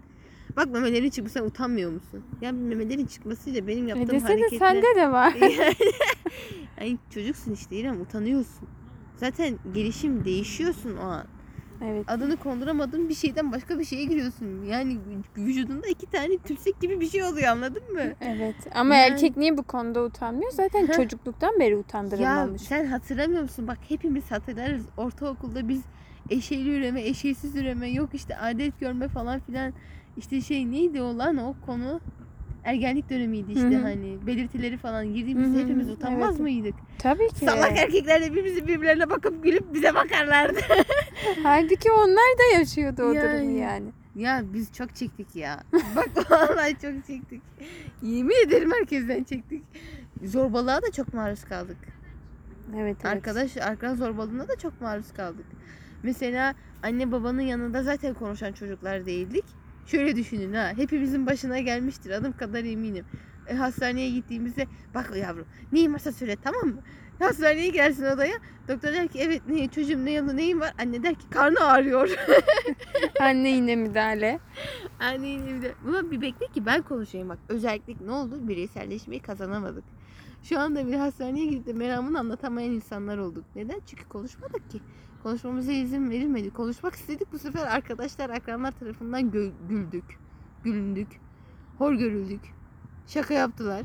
[0.57, 2.25] Bak memelerin çıkmış sen utanmıyor musun?
[2.41, 4.59] Ya memelerin çıkmasıyla benim E yaptığım desene hareketler...
[4.59, 5.35] sende de var.
[6.81, 8.69] Yani, çocuksun işte İrem utanıyorsun.
[9.17, 11.27] Zaten gelişim değişiyorsun o an.
[11.85, 12.05] Evet.
[12.09, 14.65] Adını konduramadığın bir şeyden başka bir şeye giriyorsun.
[14.65, 14.99] Yani
[15.37, 18.01] vücudunda iki tane tümsek gibi bir şey oluyor anladın mı?
[18.21, 18.55] Evet.
[18.75, 20.51] Ama Yani- erkek niye bu konuda utanmıyor?
[20.53, 22.63] Zaten çocukluktan beri Ya utandırılmamış.
[22.63, 23.69] sen hatırlamıyor musun?
[23.69, 24.85] Bak hepimiz hatırlarız.
[24.97, 25.83] Ortaokulda biz
[26.31, 29.73] eşeğli üreme, eşeğsiz üreme, yok işte adet görme falan filan.
[30.17, 32.01] İşte şey neydi o lan o konu?
[32.65, 33.83] Ergenlik dönemiydi işte Hı hı.
[33.83, 36.41] hani belirtileri falan girdiğimizde hepimiz utanmaz evet.
[36.41, 36.75] mıydık?
[36.99, 37.45] Tabii ki.
[37.45, 40.61] Salak erkekler de birbirimizi birbirlerine bakıp gülüp bize bakarlardı.
[41.43, 43.39] Halbuki onlar da yaşıyordu o Yani.
[43.39, 43.93] durumu yani.
[44.17, 45.63] Ya biz çok çektik ya.
[45.97, 47.43] Bak vallahi çok çektik.
[48.03, 49.63] Yemin ederim herkesten çektik.
[50.25, 51.77] Zorbalığa da çok maruz kaldık.
[52.77, 53.05] Evet, evet.
[53.05, 55.47] Arkadaş arkadaş zorbalığına da çok maruz kaldık.
[56.03, 59.45] Mesela anne babanın yanında zaten konuşan çocuklar değildik.
[59.87, 60.73] Şöyle düşünün ha.
[60.77, 62.11] Hepimizin başına gelmiştir.
[62.11, 63.05] Adım kadar eminim.
[63.49, 66.83] E, hastaneye gittiğimizde bak yavrum neyin varsa söyle tamam mı?
[67.19, 68.35] Hastaneye girersin odaya.
[68.69, 70.75] Doktor der ki evet ne, çocuğum ne yalı neyin var?
[70.79, 72.11] Anne der ki karnı ağrıyor.
[73.21, 74.41] Anne yine müdahale.
[75.01, 77.39] Anne yine de buna bir bekle ki ben konuşayım bak.
[77.49, 78.49] Özellik ne oldu?
[78.49, 79.85] Bireyselleşmeyi kazanamadık.
[80.43, 83.45] Şu anda bir hastaneye gidip de meramını anlatamayan insanlar olduk.
[83.57, 83.81] Neden?
[83.87, 84.81] Çünkü konuşmadık ki.
[85.23, 86.51] Konuşmamıza izin verilmedi.
[86.51, 89.31] Konuşmak istedik bu sefer arkadaşlar, akranlar tarafından
[89.69, 90.19] güldük.
[90.65, 91.09] Gülündük.
[91.79, 92.41] Hor görüldük.
[93.07, 93.83] Şaka yaptılar.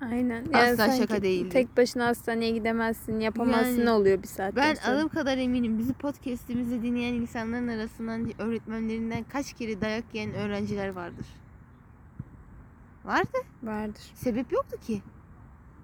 [0.00, 0.44] Aynen.
[0.52, 1.48] Asla sanki şaka değildi.
[1.48, 4.96] Tek başına hastaneye gidemezsin, yapamazsın Yani oluyor bir saatten Ben sonra.
[4.96, 11.26] adım kadar eminim bizi podcast'imizi dinleyen insanların arasından öğretmenlerinden kaç kere dayak yiyen öğrenciler vardır.
[13.04, 13.38] Vardı.
[13.62, 14.02] Vardır.
[14.14, 15.02] Sebep yoktu ki.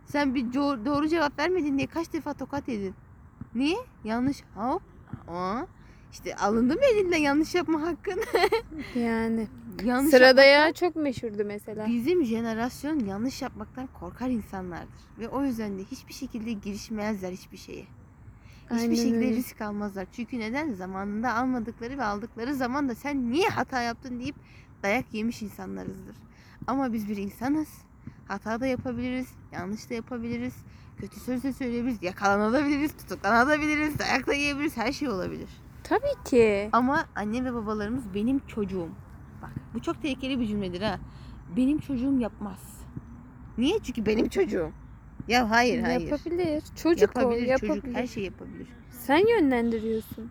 [0.06, 2.94] Sen bir doğru cevap vermedin diye kaç defa tokat yedin.
[3.54, 3.76] Niye?
[4.04, 4.42] Yanlış.
[4.54, 4.82] Hop.
[5.29, 5.62] Aa.
[6.12, 8.20] İşte alındı mı elinden yanlış yapma hakkın?
[9.00, 9.46] Yani.
[9.85, 11.87] yanlış Sırada yapmaktan- ya çok meşhurdu mesela.
[11.87, 15.00] Bizim jenerasyon yanlış yapmaktan korkar insanlardır.
[15.18, 17.85] Ve o yüzden de hiçbir şekilde girişmezler hiçbir şeye.
[18.64, 19.31] Hiçbir Aynen şekilde öyle.
[19.37, 20.07] risk almazlar.
[20.12, 20.72] Çünkü neden?
[20.72, 24.37] Zamanında almadıkları ve aldıkları zaman da sen niye hata yaptın deyip
[24.83, 26.16] dayak yemiş insanlarızdır.
[26.66, 27.68] Ama biz bir insanız.
[28.29, 30.55] Hata da yapabiliriz, yanlış da yapabiliriz.
[31.00, 35.48] Kötü söz de söyleyebiliriz, yakalanabiliriz, tutuklanabiliriz, dayak da yiyebiliriz, her şey olabilir.
[35.85, 36.68] Tabii ki.
[36.72, 38.88] Ama anne ve babalarımız benim çocuğum.
[39.42, 40.98] Bak bu çok tehlikeli bir cümledir ha.
[41.57, 42.80] Benim çocuğum yapmaz.
[43.59, 43.78] Niye?
[43.83, 44.70] Çünkü benim çocuğum.
[45.28, 46.00] Ya hayır hayır.
[46.00, 46.62] Yapabilir.
[46.83, 47.83] Çocuk yapabilir o, yapabilir.
[47.83, 48.68] çocuk her şey yapabilir.
[48.90, 50.30] Sen yönlendiriyorsun.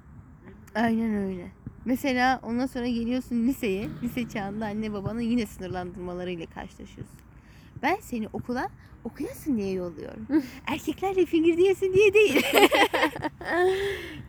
[0.75, 1.51] Aynen öyle.
[1.85, 3.89] Mesela ondan sonra geliyorsun liseye.
[4.03, 7.22] Lise çağında anne babanın yine sınırlandırmalarıyla karşılaşıyorsun.
[7.83, 8.69] Ben seni okula
[9.03, 10.27] okuyasın diye yolluyorum.
[10.67, 12.41] Erkeklerle fingir diyesin diye değil.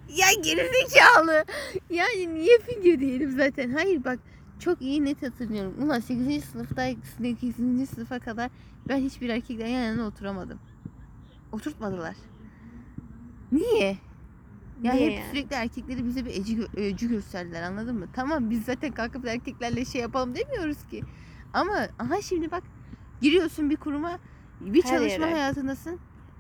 [0.09, 1.45] ya gerizekalı.
[1.91, 3.71] Yani niye fingir diyelim zaten?
[3.71, 4.19] Hayır bak
[4.59, 5.75] çok iyi net hatırlıyorum.
[5.83, 6.45] Ulan 8.
[6.45, 7.55] sınıfta 8.
[7.91, 8.51] sınıfa kadar
[8.89, 10.59] ben hiçbir erkekle yan yana oturamadım.
[11.53, 12.17] Oturtmadılar.
[13.53, 13.99] Niye?
[14.83, 15.31] Ya Niye hep yani?
[15.31, 18.07] sürekli erkekleri bize bir eci, öcü gösterdiler anladın mı?
[18.13, 21.03] Tamam biz zaten kalkıp erkeklerle şey yapalım demiyoruz ki.
[21.53, 22.63] Ama aha şimdi bak
[23.21, 24.19] giriyorsun bir kuruma
[24.61, 25.35] bir Her çalışma yere.
[25.35, 25.99] hayatındasın.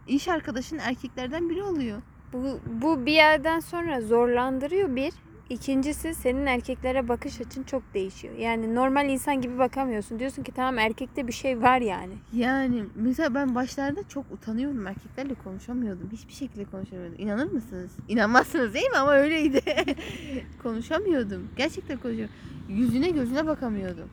[0.08, 2.02] İş arkadaşın erkeklerden biri oluyor.
[2.32, 5.12] Bu, bu bir yerden sonra zorlandırıyor bir.
[5.50, 8.34] İkincisi senin erkeklere bakış açın çok değişiyor.
[8.38, 10.18] Yani normal insan gibi bakamıyorsun.
[10.18, 12.12] Diyorsun ki tamam erkekte bir şey var yani.
[12.32, 14.86] Yani mesela ben başlarda çok utanıyordum.
[14.86, 16.08] Erkeklerle konuşamıyordum.
[16.12, 17.14] Hiçbir şekilde konuşamıyordum.
[17.18, 17.90] İnanır mısınız?
[18.08, 18.96] İnanmazsınız değil mi?
[18.96, 19.60] Ama öyleydi.
[20.62, 21.48] konuşamıyordum.
[21.56, 22.34] Gerçekten konuşamıyordum.
[22.68, 24.08] Yüzüne gözüne bakamıyordum.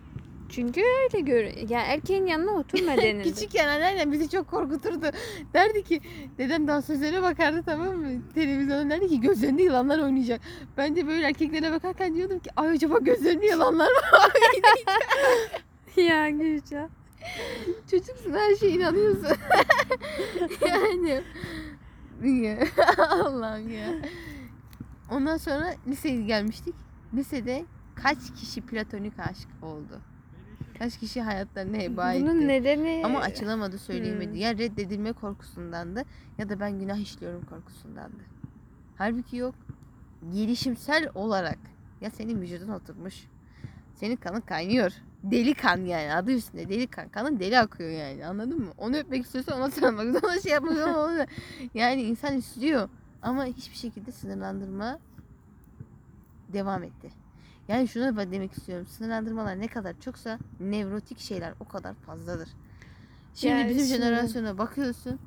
[0.51, 1.43] Çünkü öyle gör.
[1.43, 3.33] Yani erkeğin yanına oturma denildi.
[3.33, 5.05] Küçükken anneannem bizi çok korkuturdu.
[5.53, 6.01] Derdi ki
[6.37, 8.21] dedem dansözlere bakardı tamam mı?
[8.33, 10.41] Televizyonda derdi ki gözlerinde yılanlar oynayacak.
[10.77, 15.01] Ben de böyle erkeklere bakarken diyordum ki ay acaba gözlerinde yılanlar mı oynayacak?
[15.97, 16.89] ya Gülcan.
[17.91, 19.37] Çocuksun her şeye inanıyorsun.
[20.67, 21.23] yani.
[22.23, 22.57] Ya,
[23.09, 23.93] Allah'ım ya.
[25.11, 26.75] Ondan sonra liseye gelmiştik.
[27.13, 30.01] Lisede kaç kişi platonik aşık oldu?
[30.81, 32.23] Kaç kişi hayatlarını heba etti?
[32.23, 34.31] Bunun nedeni Ama açılamadı söyleyemedi.
[34.31, 34.37] Hmm.
[34.37, 36.03] Ya reddedilme korkusundandı
[36.37, 38.23] ya da ben günah işliyorum korkusundandı.
[38.97, 39.55] Halbuki yok.
[40.33, 41.57] Gelişimsel olarak
[42.01, 43.27] ya senin vücudun oturmuş.
[43.95, 44.91] Senin kanın kaynıyor.
[45.23, 47.09] deli kan yani adı üstünde deli kan.
[47.09, 48.71] Kanın deli akıyor yani anladın mı?
[48.77, 51.27] Onu öpmek istiyorsan ona sarılmak ona şey yapmak istiyorsan ona
[51.73, 52.89] yani insan istiyor
[53.21, 54.99] ama hiçbir şekilde sınırlandırma
[56.53, 57.20] devam etti.
[57.71, 58.85] Yani şunu da demek istiyorum.
[58.87, 62.49] Sınırlandırmalar ne kadar çoksa nevrotik şeyler o kadar fazladır.
[63.35, 65.19] Şimdi Yani bizim şimdi- jenerasyona bakıyorsun.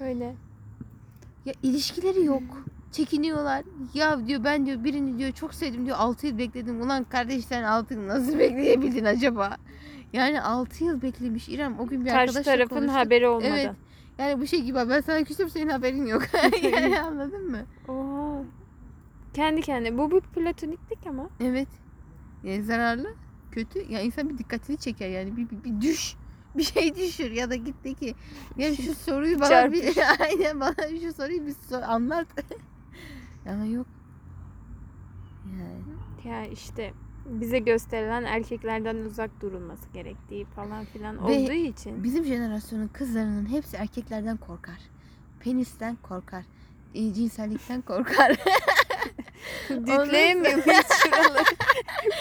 [0.00, 0.34] Öyle.
[1.44, 2.42] Ya ilişkileri yok.
[2.92, 3.64] Çekiniyorlar.
[3.94, 6.80] Ya diyor ben diyor birini diyor çok sevdim diyor 6 yıl bekledim.
[6.80, 9.56] Ulan kardeş sen 6 yıl nasıl bekleyebildin acaba?
[10.12, 11.78] Yani 6 yıl beklemiş İrem.
[11.80, 12.96] O gün bir Karşı arkadaşla tarafın konuştuk.
[12.96, 13.50] haberi olmadan.
[13.58, 13.70] Evet.
[14.18, 16.22] Yani bu şey gibi ben sana küstüm senin haberin yok.
[16.72, 17.58] yani anladın mı?
[17.88, 18.21] Oha.
[19.34, 19.98] Kendi kendine.
[19.98, 21.28] Bu bir platoniklik ama.
[21.40, 21.68] Evet.
[22.42, 23.14] Yani zararlı,
[23.52, 23.92] kötü.
[23.92, 26.16] Ya insan bir dikkatini çeker yani bir, bir, bir düş.
[26.56, 28.14] Bir şey düşür ya da git de ki
[28.56, 29.84] ya şu soruyu bana bir
[30.20, 32.26] aynen bana şu soruyu bir sor, anlat.
[33.46, 33.86] Ama yok.
[35.46, 35.82] Yani.
[36.24, 36.92] Ya işte
[37.26, 42.04] bize gösterilen erkeklerden uzak durulması gerektiği falan filan Ve olduğu için.
[42.04, 44.78] Bizim jenerasyonun kızlarının hepsi erkeklerden korkar.
[45.40, 46.44] Penisten korkar.
[46.94, 48.36] e, cinsellikten korkar.
[49.70, 51.44] Dütleyemiyor muyuz şuraları?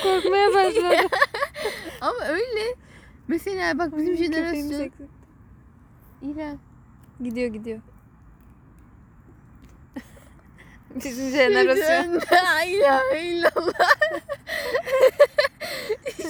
[0.03, 1.07] Korkmaya başladı.
[2.01, 2.75] Ama öyle.
[3.27, 4.91] Mesela bak bizim jenerasyon.
[6.21, 6.59] İrem.
[7.23, 7.79] Gidiyor gidiyor.
[10.95, 12.21] Bizim jenerasyon.
[12.31, 13.91] La illallah.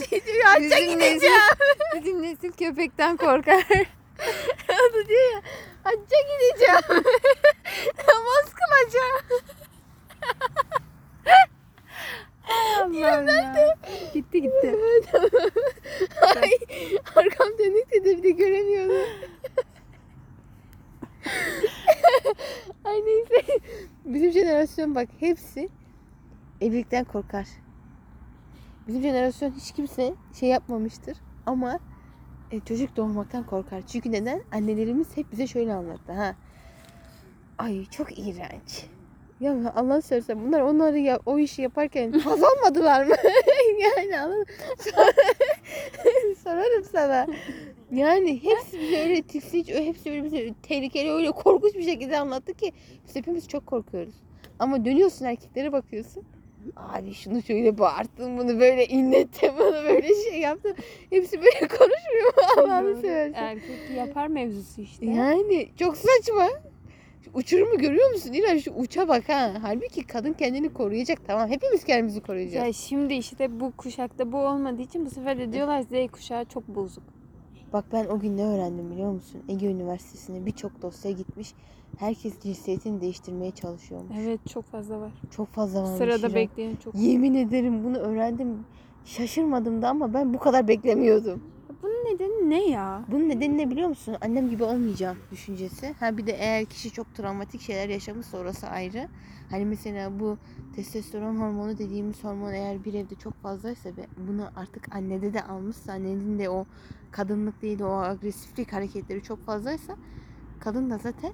[0.10, 1.28] şey diyor Bizim nesil,
[1.96, 3.66] bizim nesil köpekten korkar.
[4.70, 5.42] O da diyor ya
[5.84, 7.04] hacca gideceğim.
[8.08, 9.42] Namaz kılacağım.
[12.62, 13.26] Allah'ım ya.
[14.14, 14.76] Gitti gitti.
[16.42, 16.52] Ay
[17.16, 19.10] arkam dönük de bir de göremiyorum.
[22.86, 23.60] Ay neyse.
[24.06, 25.70] Bizim jenerasyon bak hepsi
[26.62, 27.48] evlilikten korkar.
[28.88, 31.80] Bizim jenerasyon hiç kimse şey yapmamıştır ama
[32.52, 33.82] e, çocuk doğurmaktan korkar.
[33.88, 34.42] Çünkü neden?
[34.52, 36.36] Annelerimiz hep bize şöyle anlattı ha.
[37.58, 38.86] Ay çok iğrenç.
[39.42, 43.16] Ya Allah söylesem bunlar onları ya, o işi yaparken haz almadılar mı?
[43.80, 44.46] yani anladın
[46.44, 47.28] Sorarım sana.
[47.92, 49.16] Yani hepsi bize öyle
[49.86, 52.72] hepsi öyle bize tehlikeli, öyle korkunç bir şekilde anlattı ki
[53.08, 54.14] biz hepimiz çok korkuyoruz.
[54.60, 56.24] Ama dönüyorsun erkeklere bakıyorsun.
[56.76, 60.76] Abi şunu şöyle bağırttın, bunu böyle inlettin, bunu böyle şey yaptın.
[61.10, 63.34] Hepsi böyle konuşmuyor mu Allah'ını seversen.
[63.34, 65.06] Erkek yapar mevzusu işte.
[65.06, 66.50] Yani çok saçma.
[67.34, 68.34] Uçurumu görüyor musun?
[68.34, 69.54] İrem şu uça bak ha.
[69.62, 71.20] Halbuki kadın kendini koruyacak.
[71.28, 72.66] Tamam hepimiz kendimizi koruyacağız.
[72.68, 76.68] Ya şimdi işte bu kuşakta bu olmadığı için bu sefer de diyorlar Z kuşağı çok
[76.68, 77.04] bozuk.
[77.74, 79.42] Bak ben o gün ne öğrendim biliyor musun?
[79.50, 81.54] Ege Üniversitesi'ne birçok dosya gitmiş.
[82.00, 84.16] Herkes cinsiyetini değiştirmeye çalışıyormuş.
[84.22, 85.12] Evet çok fazla var.
[85.36, 85.98] Çok fazla varmış.
[85.98, 86.96] Sırada bekleyen çok.
[86.96, 88.66] Yemin ederim bunu öğrendim.
[89.06, 91.44] Şaşırmadım da ama ben bu kadar beklemiyordum.
[91.84, 93.06] Bunun nedeni ne ya?
[93.08, 94.16] Bunun nedeni ne biliyor musun?
[94.22, 95.96] Annem gibi olmayacağım düşüncesi.
[96.00, 99.08] Ha bir de eğer kişi çok travmatik şeyler yaşamışsa orası ayrı.
[99.50, 100.38] Hani mesela bu
[100.76, 105.94] testosteron hormonu dediğimiz hormon eğer bir evde çok fazlaysa ve bunu artık annede de almışsa
[105.94, 106.66] annenin de o
[107.12, 109.96] kadınlık değil de o agresiflik hareketleri çok fazlaysa
[110.60, 111.32] kadın da zaten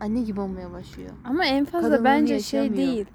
[0.00, 1.10] anne gibi olmaya başlıyor.
[1.24, 2.86] Ama en fazla Kadın onu bence şey yaşamıyor.
[2.86, 3.06] değil.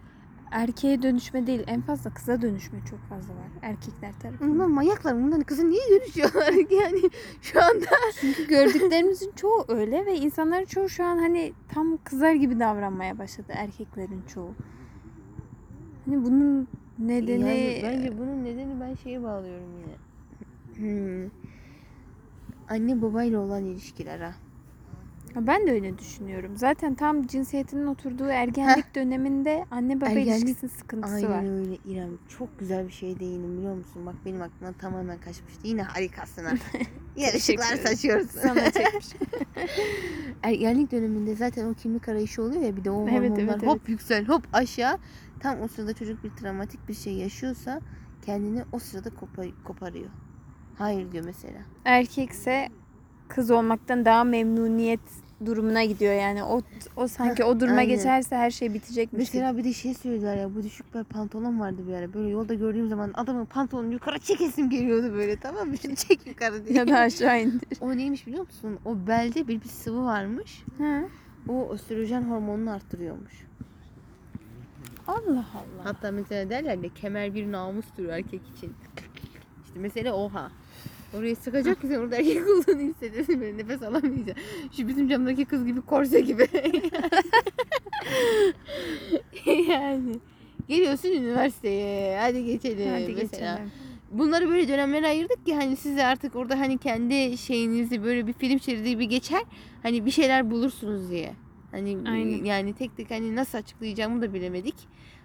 [0.51, 1.63] Erkeğe dönüşme değil.
[1.67, 3.47] En fazla kıza dönüşme çok fazla var.
[3.61, 4.71] Erkekler Bunlar tarafından.
[4.71, 5.15] manyaklar.
[5.23, 6.53] Bunların kızı niye dönüşüyorlar?
[6.83, 7.01] yani
[7.41, 7.85] şu anda
[8.21, 13.47] Çünkü gördüklerimizin çoğu öyle ve insanların çoğu şu an hani tam kızlar gibi davranmaya başladı
[13.55, 14.53] erkeklerin çoğu.
[16.05, 16.67] Hani bunun
[16.99, 19.95] nedeni Yani bence bunun nedeni ben şeye bağlıyorum yine.
[20.75, 21.29] Hmm.
[22.69, 24.33] Anne babayla olan ilişkiler ha.
[25.35, 26.51] Ben de öyle düşünüyorum.
[26.57, 31.37] Zaten tam cinsiyetinin oturduğu ergenlik döneminde anne baba Ergenlik- ilişkisinin sıkıntısı var.
[31.37, 32.09] Aynen öyle İrem.
[32.37, 34.05] Çok güzel bir şey değindim biliyor musun?
[34.05, 35.67] Bak benim aklımdan tamamen kaçmıştı.
[35.67, 36.51] Yine harikasın ha.
[37.15, 38.39] Yine ışıklar saçıyorsun.
[38.39, 39.07] Sana çekmiş.
[40.43, 43.89] Ergenlik döneminde zaten o kimlik arayışı oluyor ya bir de o Evet, hormonlar evet, hop
[43.89, 44.97] yüksel hop aşağı.
[45.39, 47.81] Tam o sırada çocuk bir travmatik bir şey yaşıyorsa
[48.25, 50.09] kendini o sırada kopar- koparıyor.
[50.77, 51.59] Hayır diyor mesela.
[51.85, 52.69] Erkekse
[53.35, 54.99] kız olmaktan daha memnuniyet
[55.45, 56.43] durumuna gidiyor yani.
[56.43, 56.61] O
[56.95, 57.95] o sanki o duruma aynen.
[57.95, 59.19] geçerse her şey bitecekmiş.
[59.19, 62.13] Mesela bir de şey söylediler ya bu düşük bir pantolon vardı bir ara.
[62.13, 65.77] Böyle yolda gördüğüm zaman adamın pantolonunu yukarı çekesim geliyordu böyle tamam mı?
[65.77, 66.79] Şunu çek yukarı diye.
[66.79, 67.77] ya da aşağı indir.
[67.81, 68.79] O neymiş biliyor musun?
[68.85, 70.63] O belde bir, bir sıvı varmış.
[70.77, 71.01] Ha.
[71.49, 73.33] O östrojen hormonunu arttırıyormuş.
[75.07, 75.83] Allah Allah.
[75.83, 78.73] Hatta mesela derler ya kemer bir namustur erkek için.
[79.65, 80.51] İşte mesela oha.
[81.17, 84.43] Oraya sıkacak ki sen orada erkek olduğunu hissedersin böyle nefes alamayacaksın.
[84.77, 86.47] Şu bizim camdaki kız gibi korse gibi.
[89.69, 90.15] yani.
[90.67, 92.17] Geliyorsun üniversiteye.
[92.19, 92.89] Hadi geçelim.
[92.89, 93.21] Hadi mesela.
[93.55, 93.71] geçelim.
[94.11, 98.33] bunları böyle dönemlere ayırdık ki hani siz de artık orada hani kendi şeyinizi böyle bir
[98.33, 99.41] film şeridi gibi geçer.
[99.83, 101.33] Hani bir şeyler bulursunuz diye.
[101.71, 102.43] Hani Aynen.
[102.43, 104.75] yani tek tek hani nasıl açıklayacağımı da bilemedik.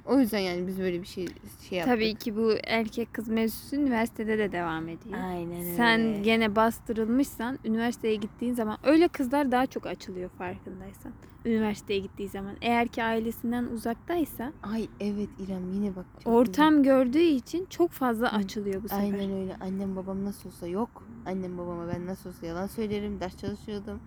[0.07, 1.27] O yüzden yani biz böyle bir şey
[1.69, 1.95] şey yaptık.
[1.95, 5.19] Tabii ki bu erkek kız mevzusu üniversitede de devam ediyor.
[5.25, 5.75] Aynen öyle.
[5.75, 11.13] Sen gene bastırılmışsan üniversiteye gittiğin zaman öyle kızlar daha çok açılıyor farkındaysan.
[11.45, 12.57] Üniversiteye gittiği zaman.
[12.61, 16.07] Eğer ki ailesinden uzaktaysa Ay evet İrem yine bak.
[16.25, 19.03] çok ortam gördüğü için çok fazla açılıyor bu sefer.
[19.03, 19.57] Aynen öyle.
[19.61, 21.05] Annem babam nasıl olsa yok.
[21.27, 23.21] Annem babama ben nasıl olsa yalan söylerim.
[23.21, 24.01] Ders çalışıyordum.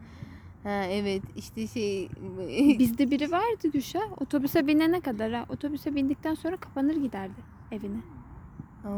[0.64, 2.10] Ha evet işte şey
[2.80, 4.22] Bizde biri vardı Gülşah.
[4.22, 5.46] Otobüse binene kadar ha.
[5.50, 7.42] Otobüse bindikten sonra kapanır giderdi
[7.72, 8.00] evine.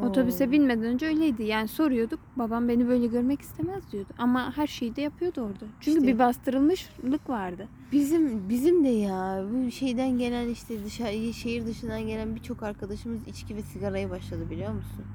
[0.03, 0.51] Otobüse Oo.
[0.51, 1.43] binmeden önce öyleydi.
[1.43, 2.19] Yani soruyorduk.
[2.35, 4.09] Babam beni böyle görmek istemez diyordu.
[4.17, 5.65] Ama her şeyi de yapıyordu orada.
[5.79, 6.13] Çünkü İşte.
[6.13, 7.67] bir bastırılmışlık vardı.
[7.91, 13.55] Bizim bizim de ya bu şeyden gelen işte dışarı şehir dışından gelen birçok arkadaşımız içki
[13.55, 15.05] ve sigaraya başladı biliyor musun?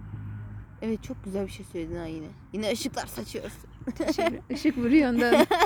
[0.82, 2.26] Evet çok güzel bir şey söyledin ha yine.
[2.52, 3.70] Yine ışıklar saçıyorsun.
[4.50, 5.46] Işık vuruyor ondan.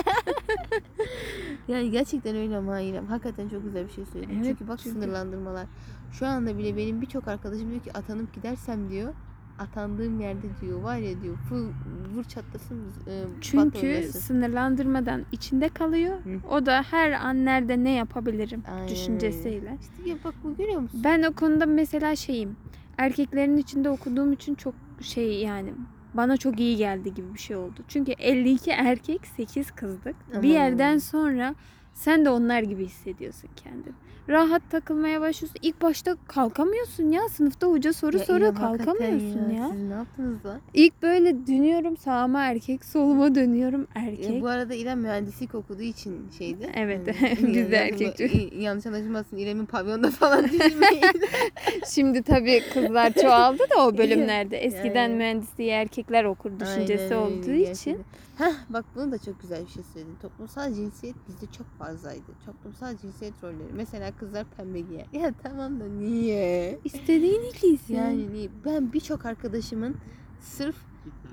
[1.67, 3.05] Yani gerçekten öyle ama İrem.
[3.05, 4.35] Hakikaten çok güzel bir şey söyledin.
[4.35, 5.67] Evet, çünkü bak çünkü- sınırlandırmalar.
[6.11, 9.13] Şu anda bile benim birçok arkadaşım diyor ki atanıp gidersem diyor
[9.59, 11.67] atandığım yerde diyor var ya diyor full
[12.15, 16.17] vur çatlasın e, Çünkü sınırlandırmadan içinde kalıyor.
[16.23, 16.47] Hı.
[16.49, 19.77] O da her an nerede ne yapabilirim Aynen düşüncesiyle.
[19.81, 21.01] İşte ya bak bu görüyor musun?
[21.03, 22.55] Ben o konuda mesela şeyim.
[22.97, 25.73] Erkeklerin içinde okuduğum için çok şey yani
[26.13, 27.83] bana çok iyi geldi gibi bir şey oldu.
[27.87, 30.15] Çünkü 52 erkek 8 kızdık.
[30.31, 30.43] Aman.
[30.43, 31.55] Bir yerden sonra
[31.93, 33.93] sen de onlar gibi hissediyorsun kendini.
[34.29, 35.59] Rahat takılmaya başlıyorsun.
[35.61, 37.21] İlk başta kalkamıyorsun ya.
[37.29, 39.69] Sınıfta hoca soru Ya soruyor kalkamıyorsun ya.
[39.73, 40.59] Siz ne yaptınız lan?
[40.73, 44.29] İlk böyle dönüyorum sağıma erkek, soluma dönüyorum erkek.
[44.35, 46.69] Ya bu arada İrem mühendislik okuduğu için şeydi.
[46.75, 48.19] Evet, Hani- biz de erkek
[48.61, 51.03] Yanlış anlaşılmasın İrem'in pavyonda falan düşünmeyin.
[51.93, 54.57] Şimdi tabii kızlar çoğaldı da o bölümlerde.
[54.57, 55.15] Eskiden Yani.
[55.15, 57.65] mühendisliği erkekler okur düşüncesi Aynen olduğu için.
[57.65, 58.05] gerçekten.
[58.41, 60.15] Heh bak bunu da çok güzel bir şey söyledin.
[60.21, 62.31] Toplumsal cinsiyet bizde çok fazlaydı.
[62.45, 63.73] Toplumsal cinsiyet rolleri.
[63.73, 65.05] Mesela kızlar pembe giyer.
[65.13, 66.79] Ya tamam da niye?
[66.83, 67.95] İstediğin giysin.
[67.95, 68.49] Yani niye?
[68.65, 69.95] Ben birçok arkadaşımın
[70.39, 70.75] sırf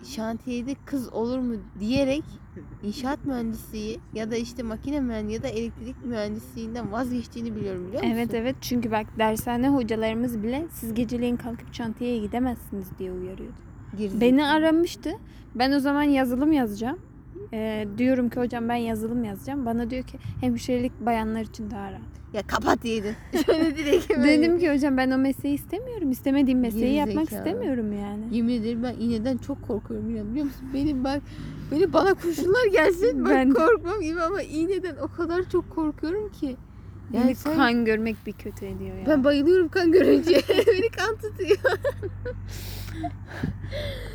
[0.05, 2.25] şantiyede kız olur mu diyerek
[2.83, 8.17] inşaat mühendisliği ya da işte makine mühendisliği ya da elektrik mühendisliğinden vazgeçtiğini biliyorum biliyor musun?
[8.17, 13.69] Evet evet çünkü bak dershane hocalarımız bile siz geceleyin kalkıp şantiyeye gidemezsiniz diye uyarıyordu.
[13.99, 14.21] Gerizekalı.
[14.21, 15.11] Beni aramıştı.
[15.55, 16.99] Ben o zaman yazılım yazacağım.
[17.53, 19.67] Ee, diyorum ki hocam ben yazılım yazacağım.
[19.67, 22.19] Bana diyor ki hemşirelik bayanlar için daha rahat.
[22.33, 23.15] Ya kapat yedin.
[23.47, 26.11] Şöyle direkt Dedim ki hocam ben o mesleği istemiyorum.
[26.11, 27.49] İstemediğim mesleği yapmak Gerizekalı.
[27.49, 28.37] istemiyorum yani.
[28.37, 30.69] Yemin ederim ben iğneden çok korkuyorum İrem biliyor musun?
[30.75, 31.23] Benim bak
[31.73, 36.57] beni bana kurşunlar gelsin ben, korkmam gibi ama iğneden o kadar çok korkuyorum ki.
[37.13, 39.07] Yani Beni sen- kan görmek bir kötü ediyor ya.
[39.07, 40.43] ben bayılıyorum kan görünce.
[40.67, 41.59] beni kan tutuyor.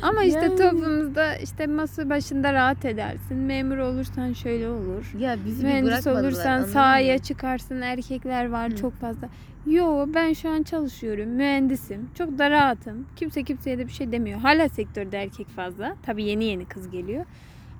[0.02, 0.56] Ama işte Yani.
[0.56, 3.36] toplumumuzda işte masa başında rahat edersin.
[3.36, 5.12] Memur olursan şöyle olur.
[5.18, 7.22] Ya bizi bir Mühendis olursan sahaya mı?
[7.22, 7.80] çıkarsın.
[7.80, 8.76] Erkekler var Hı.
[8.76, 9.28] çok fazla.
[9.66, 11.28] Yo ben şu an çalışıyorum.
[11.28, 12.08] Mühendisim.
[12.18, 13.06] Çok da rahatım.
[13.16, 14.38] Kimse kimseye de bir şey demiyor.
[14.40, 15.96] Hala sektörde erkek fazla.
[16.06, 17.24] Tabii yeni yeni kız geliyor.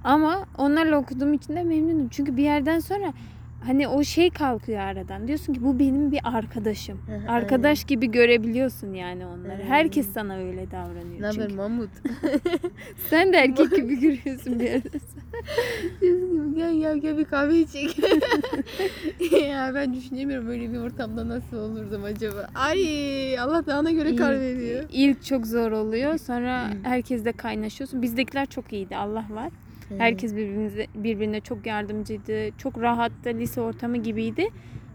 [0.04, 2.08] Ama onlarla okuduğum için de memnunum.
[2.08, 3.12] Çünkü bir yerden sonra
[3.66, 5.28] hani o şey kalkıyor aradan.
[5.28, 6.98] Diyorsun ki bu benim bir arkadaşım.
[7.28, 9.62] Arkadaş gibi görebiliyorsun yani onları.
[9.62, 11.20] Herkes sana öyle davranıyor.
[11.20, 11.90] Ne haber Mahmut?
[13.10, 15.42] sen de erkek gibi görüyorsun bir sonra.
[16.00, 17.98] Diyorsun ki, gel gel gel bir kahve içecek.
[19.48, 22.48] ya ben düşünemiyorum öyle bir ortamda nasıl olurdum acaba.
[22.54, 24.84] Ay Allah dağına göre kar veriyor.
[24.92, 26.18] İlk çok zor oluyor.
[26.18, 28.02] Sonra herkesle kaynaşıyorsun.
[28.02, 28.96] Bizdekiler çok iyiydi.
[28.96, 29.50] Allah var.
[29.98, 32.56] Herkes birbirine, birbirine çok yardımcıydı.
[32.58, 33.28] Çok rahattı.
[33.28, 34.48] Lise ortamı gibiydi.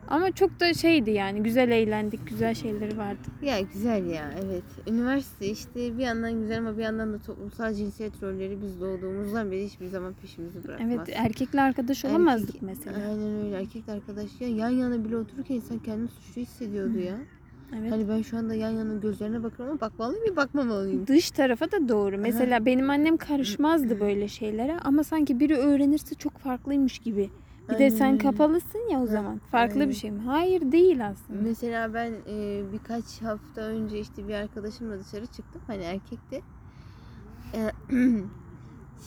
[0.10, 1.44] Ama çok da şeydi yani.
[1.44, 2.28] Güzel eğlendik.
[2.28, 3.20] Güzel şeyleri vardı.
[3.42, 4.64] Ya güzel ya evet.
[4.88, 9.66] Üniversite işte bir yandan güzel ama bir yandan da toplumsal cinsiyet rolleri biz doğduğumuzdan beri
[9.66, 10.88] hiçbir zaman peşimizi bırakmaz.
[10.90, 12.98] Evet erkekle arkadaş olamazdık Erkek- mesela.
[12.98, 17.16] Aynen öyle erkek arkadaş ya yan yana bile otururken insan kendini suçlu hissediyordu ya.
[17.80, 17.92] Evet.
[17.92, 21.08] Hani ben şu anda yan yana gözlerine bakıyorum ama bakmalı mıyım bakmamalıyım.
[21.08, 22.18] Dış tarafa da doğru.
[22.18, 27.30] Mesela benim annem karışmazdı böyle şeylere ama sanki biri öğrenirse çok farklıymış gibi.
[27.70, 28.18] Bir de Aynen sen öyle.
[28.24, 29.42] kapalısın ya o Ha, zaman.
[29.52, 29.90] Farklı aynen.
[29.90, 30.20] bir şey mi?
[30.26, 31.42] Hayır değil aslında.
[31.42, 35.62] Mesela ben e, birkaç hafta önce işte bir arkadaşımla dışarı çıktım.
[35.68, 36.42] Hani erkekti.
[37.54, 37.60] E,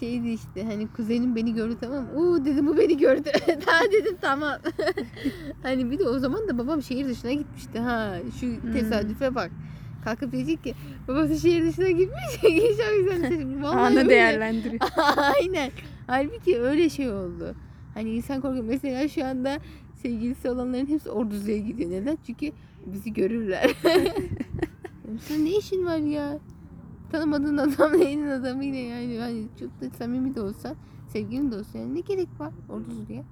[0.00, 2.06] şeydi işte hani kuzenim beni gördü tamam.
[2.16, 3.28] Oo dedim bu beni gördü.
[3.66, 4.52] Daha dedim tamam.
[5.62, 7.78] hani bir de o zaman da babam şehir dışına gitmişti.
[7.78, 8.72] Ha şu Hmm.
[8.72, 9.50] tesadüfe bak.
[10.04, 10.74] Kalkıp diyecek ki
[11.08, 12.22] babası şehir dışına gitmiş.
[12.42, 13.64] Çok güzel.
[13.64, 14.80] Anı değerlendiriyor.
[15.16, 15.70] Aynen.
[16.06, 17.54] Halbuki öyle şey oldu.
[17.94, 18.64] Hani insan korkuyor.
[18.64, 19.58] Mesela şu anda
[20.02, 21.90] sevgilisi olanların hepsi Ordu'ya gidiyor.
[21.90, 22.18] Neden?
[22.26, 22.52] Çünkü
[22.86, 23.70] bizi görürler.
[25.20, 26.38] Sen ne işin var ya?
[27.12, 30.74] Tanımadığın adamla elin adamıyla yani hani çok da samimi de olsa
[31.08, 33.24] sevgilin de olsa yani ne gerek var orada diye.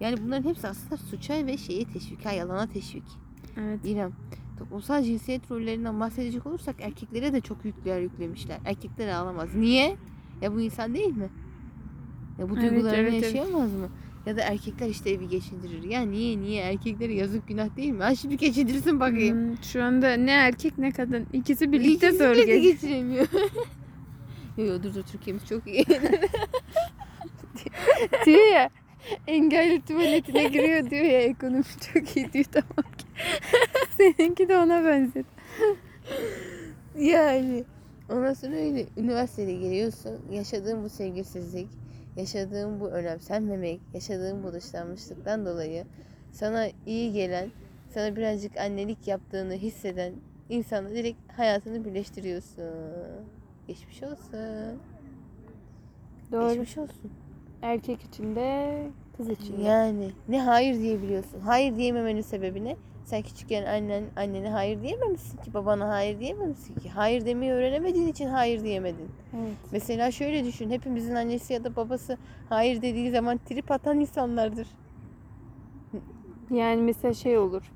[0.00, 3.04] Yani bunların hepsi aslında suça ve şeye teşvik, ha, yalana teşvik.
[3.56, 3.80] Evet.
[3.84, 4.12] İrem,
[4.58, 8.58] toplumsal cinsiyet rollerinden bahsedecek olursak erkeklere de çok yükler yüklemişler.
[8.64, 9.48] Erkekler ağlamaz.
[9.54, 9.96] Niye?
[10.42, 11.28] Ya bu insan değil mi?
[12.38, 13.22] Ya bu Evet, duygularını evet, evet.
[13.22, 13.88] yaşayamaz mı?
[14.30, 15.82] Ya da erkekler işte evi geçindirir.
[15.82, 18.02] Ya niye niye erkeklere yazık günah değil mi?
[18.02, 19.48] Ha şimdi geçindirsin bakayım.
[19.48, 23.26] Hmm, şu anda ne erkek ne kadın ikisi birlikte İkisi zor birlikte geçiremiyor.
[24.56, 25.84] yo yo dur dur Türkiye'miz çok iyi.
[28.26, 28.70] diyor ya
[29.26, 33.06] engelli tuvaletine giriyor diyor ya ekonomi çok iyi diyor tamam ki.
[34.16, 35.24] Seninki de ona benzer.
[36.98, 37.64] Yani
[38.10, 40.18] ondan sonra öyle üniversiteye geliyorsun.
[40.32, 41.68] Yaşadığın bu sevgisizlik,
[42.20, 45.84] yaşadığın bu önemsenmemek, yaşadığın bu dışlanmışlıktan dolayı
[46.32, 47.50] sana iyi gelen,
[47.90, 50.12] sana birazcık annelik yaptığını hisseden
[50.48, 52.64] insanla direkt hayatını birleştiriyorsun.
[53.68, 54.80] Geçmiş olsun.
[56.32, 56.48] Doğru.
[56.48, 57.12] Geçmiş olsun.
[57.62, 59.62] Erkek için de kız için de.
[59.62, 61.40] Yani ne hayır diyebiliyorsun.
[61.40, 62.76] Hayır diyememenin sebebi ne?
[63.10, 66.90] Sen küçükken annen annene hayır diyememişsin ki, babana hayır diyememişsin ki.
[66.90, 69.08] Hayır demeyi öğrenemediğin için hayır diyemedin.
[69.36, 69.56] Evet.
[69.72, 70.70] Mesela şöyle düşün.
[70.70, 74.68] Hepimizin annesi ya da babası hayır dediği zaman trip atan insanlardır.
[76.50, 77.72] Yani mesela şey olur.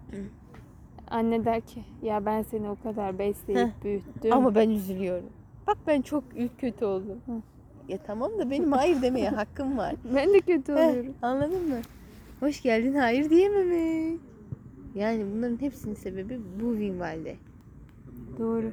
[1.11, 3.85] Anne der ki ya ben seni o kadar besleyip Heh.
[3.85, 4.33] büyüttüm.
[4.33, 5.29] Ama ben üzülüyorum.
[5.67, 6.25] Bak ben çok
[6.59, 7.21] kötü oldum.
[7.27, 7.33] Hı.
[7.89, 9.95] Ya tamam da benim hayır demeye hakkım var.
[10.15, 11.15] ben de kötü Heh, oluyorum.
[11.23, 11.79] Anladın mı?
[12.41, 14.34] Hoş geldin hayır diyememek.
[14.95, 17.37] Yani bunların hepsinin sebebi bu minvalde.
[18.39, 18.73] Doğru.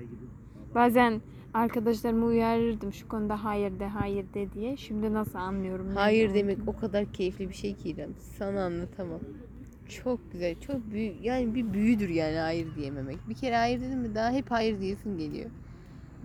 [0.75, 1.21] Bazen
[1.53, 4.77] arkadaşlarımı uyarırdım şu konuda hayır de hayır de diye.
[4.77, 5.87] Şimdi nasıl anlıyorum?
[5.95, 8.09] Hayır demek o kadar keyifli bir şey ki İrem.
[8.37, 9.19] Sana anlatamam.
[9.89, 11.25] Çok güzel, çok büyük.
[11.25, 13.17] Yani bir büyüdür yani hayır diyememek.
[13.29, 15.49] Bir kere hayır dedim mi daha hep hayır diyesin geliyor.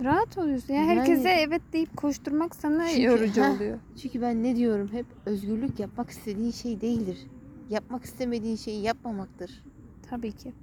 [0.03, 0.73] Rahat oluyorsun.
[0.73, 3.55] Ya Yani- herkese evet deyip koşturmak sana Çünkü- yorucu Heh.
[3.55, 3.77] oluyor.
[4.01, 7.17] Çünkü ben ne diyorum hep özgürlük yapmak istediğin şey değildir.
[7.69, 9.63] Yapmak istemediğin şeyi yapmamaktır.
[10.09, 10.53] Tabii ki.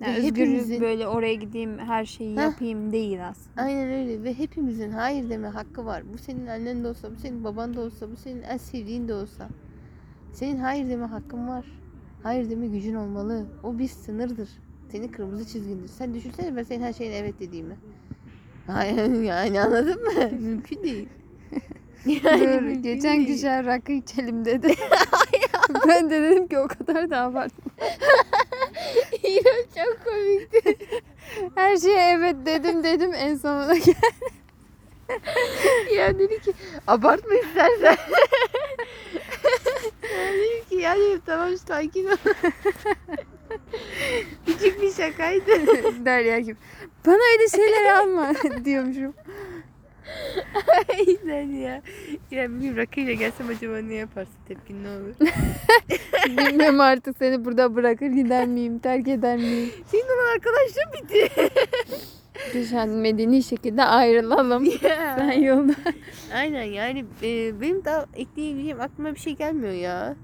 [0.00, 2.42] Yani özgürlük hepimizin- böyle oraya gideyim her şeyi Heh.
[2.42, 3.62] yapayım değil aslında.
[3.62, 6.02] Aynen öyle ve hepimizin hayır deme hakkı var.
[6.14, 9.14] Bu senin annen de olsa, bu senin baban da olsa, bu senin en sevdiğin de
[9.14, 9.48] olsa.
[10.32, 11.64] Senin hayır deme hakkın var.
[12.22, 13.46] Hayır deme gücün olmalı.
[13.62, 14.48] O bir sınırdır.
[14.92, 15.88] Senin kırmızı çizgindir.
[15.88, 17.76] Sen düşünsene ben senin her şeyine evet dediğimi.
[18.66, 20.12] Hayır yani anladın mı?
[20.40, 21.08] Mümkün değil.
[22.24, 23.26] Yani mümkün Geçen değil.
[23.26, 24.74] güzel rakı içelim dedi.
[25.88, 27.72] ben de dedim ki o kadar da abartma.
[29.22, 30.86] İrem çok komikti.
[31.72, 33.94] Her şeye evet dedim dedim en sonunda gel.
[35.96, 36.52] Ya dedi ki
[36.86, 37.82] abartma istersen.
[40.02, 42.16] ya dedim ki ya dedim tamam sakin ol.
[44.46, 45.46] Küçük bir şakaydı.
[46.04, 46.56] Derya gibi.
[47.06, 48.32] Bana öyle şeyler alma
[48.64, 49.14] diyormuşum.
[50.88, 51.82] Aynen ya.
[52.30, 54.34] Ya bir gün rakıyla gelsem acaba ne yaparsın?
[54.48, 55.14] Tepkin ne olur?
[56.48, 59.70] Bilmiyorum artık seni burada bırakır gider miyim, terk eder miyim?
[59.86, 61.28] Senin olan arkadaşlığın bitti.
[62.54, 64.66] Düşen medeni şekilde ayrılalım.
[65.16, 65.72] Sen yolda.
[66.34, 70.16] Aynen yani e, benim daha ekleyebileceğim aklıma bir şey gelmiyor ya.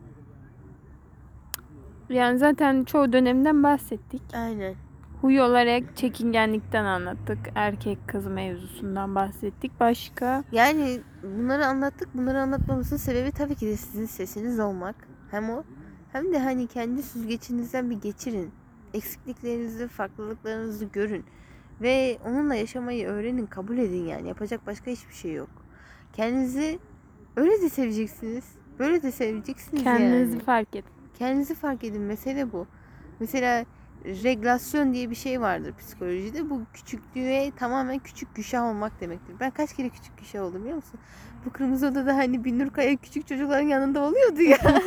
[2.11, 4.23] Yani zaten çoğu dönemden bahsettik.
[4.35, 4.75] Aynen.
[5.21, 7.39] Huy olarak çekingenlikten anlattık.
[7.55, 9.81] Erkek kız mevzusundan bahsettik.
[9.81, 10.45] Başka?
[10.53, 12.15] Yani bunları anlattık.
[12.15, 14.97] Bunları anlatmamızın sebebi tabii ki de sizin sesiniz olmak.
[15.31, 15.65] Hem o
[16.13, 18.51] hem de hani kendi süzgecinizden bir geçirin.
[18.95, 21.25] Eksikliklerinizi, farklılıklarınızı görün.
[21.81, 24.29] Ve onunla yaşamayı öğrenin, kabul edin yani.
[24.29, 25.51] Yapacak başka hiçbir şey yok.
[26.13, 26.79] Kendinizi
[27.37, 28.45] öyle de seveceksiniz.
[28.79, 30.43] Böyle de seveceksiniz Kendinizi yani.
[30.43, 30.91] fark edin.
[31.19, 32.03] Kendinizi fark edin.
[32.03, 32.67] Mesele bu.
[33.21, 33.65] Mesela
[34.05, 36.51] reglasyon diye bir şey vardır psikolojide.
[36.51, 39.35] Bu küçüklüğe tamamen küçük güşah olmak demektir.
[39.41, 41.01] Ben kaç kere küçük güşah oldum biliyor musun?
[41.47, 44.59] Bu kırmızı odada hani Binur Kaya küçük çocukların yanında oluyordu ya.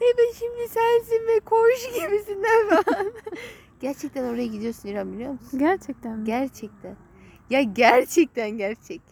[0.00, 3.12] evet şimdi sensin ve koş gibisinden falan.
[3.80, 5.58] gerçekten oraya gidiyorsun İrem biliyor musun?
[5.58, 6.24] Gerçekten mi?
[6.24, 6.96] Gerçekten.
[7.50, 9.02] Ya gerçekten gerçek.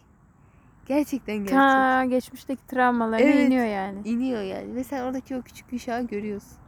[0.87, 1.51] Gerçekten gerçek.
[1.53, 3.47] Ta geçmişteki travmalarına Evet.
[3.47, 3.99] iniyor yani.
[4.05, 4.75] iniyor yani.
[4.75, 6.59] Ve sen oradaki o küçük uşağı görüyorsun.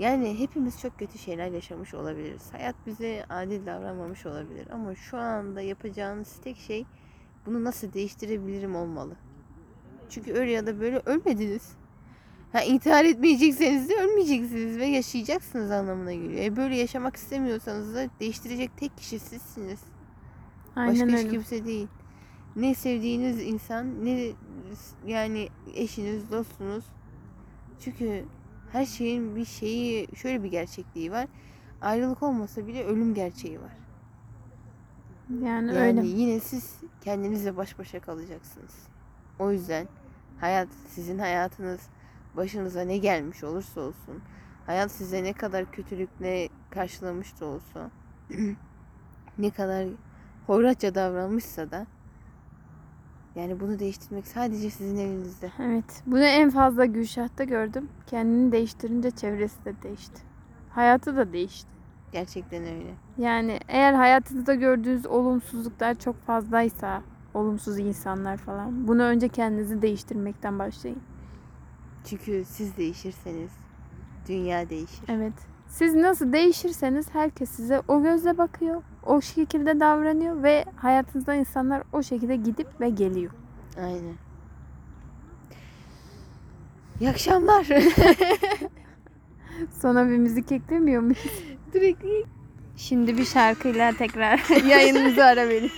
[0.00, 2.52] Yani hepimiz çok kötü şeyler yaşamış olabiliriz.
[2.52, 4.68] Hayat bize adil davranmamış olabilir.
[4.72, 6.86] Ama şu anda yapacağınız tek şey
[7.46, 9.16] bunu nasıl değiştirebilirim olmalı.
[10.10, 11.72] Çünkü öyle ya da böyle ölmediniz.
[12.52, 16.44] Ha, intihar etmeyecekseniz de ölmeyeceksiniz ve yaşayacaksınız anlamına geliyor.
[16.44, 19.80] E böyle yaşamak istemiyorsanız da değiştirecek tek kişi sizsiniz.
[20.76, 21.30] Aynen Başka hiç öyle.
[21.30, 21.88] kimse değil.
[22.56, 24.32] Ne sevdiğiniz insan ne
[25.06, 26.84] yani eşiniz, dostunuz.
[27.80, 28.24] Çünkü
[28.72, 31.26] her şeyin bir şeyi şöyle bir gerçekliği var.
[31.80, 33.72] Ayrılık olmasa bile ölüm gerçeği var.
[35.30, 36.06] Yani, Yani öyle.
[36.06, 38.74] yine siz kendinizle baş başa kalacaksınız.
[39.38, 39.88] O yüzden
[40.40, 41.80] hayat sizin hayatınız
[42.36, 44.22] başınıza ne gelmiş olursa olsun
[44.66, 47.90] hayat size ne kadar kötülükle karşılamış da olsa
[49.38, 49.86] ne kadar
[50.46, 51.86] hoyratça davranmışsa da
[53.34, 55.50] yani bunu değiştirmek sadece sizin elinizde.
[55.58, 56.02] Evet.
[56.06, 57.88] Bunu en fazla Gülşah'ta gördüm.
[58.06, 60.22] Kendini değiştirince çevresi de değişti.
[60.70, 61.70] Hayatı da değişti.
[62.12, 62.94] Gerçekten öyle.
[63.18, 67.02] Yani eğer hayatınızda gördüğünüz olumsuzluklar çok fazlaysa,
[67.34, 68.88] olumsuz insanlar falan.
[68.88, 71.02] Bunu önce kendinizi değiştirmekten başlayın.
[72.04, 73.50] Çünkü siz değişirseniz
[74.28, 75.04] dünya değişir.
[75.08, 75.34] Evet.
[75.68, 78.82] Siz nasıl değişirseniz herkes size o gözle bakıyor.
[79.06, 83.32] O şekilde davranıyor ve hayatınızda insanlar o şekilde gidip ve geliyor.
[83.76, 84.14] Aynen.
[87.00, 87.64] İyi akşamlar.
[89.82, 91.18] Sonra bir müzik eklemiyor muyuz?
[91.72, 92.04] Direkt
[92.76, 95.72] Şimdi bir şarkıyla tekrar yayınımızı ara verin.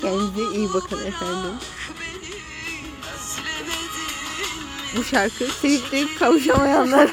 [0.00, 1.50] Kendinize iyi bakın efendim.
[4.96, 7.10] Bu şarkı sevip de kavuşamayanlar.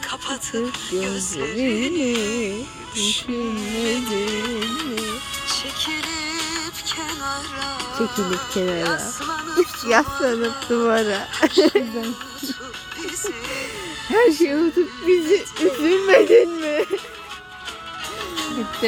[0.00, 5.00] Kapatıp gözlerini düşünmedin mi?
[5.48, 9.00] Çekilip kenara Çekilip kenara
[9.90, 11.28] Yaslanıp duvara
[14.08, 16.84] Her şeyi unutup bizi üzülmedin mi?
[18.50, 18.78] Bitti.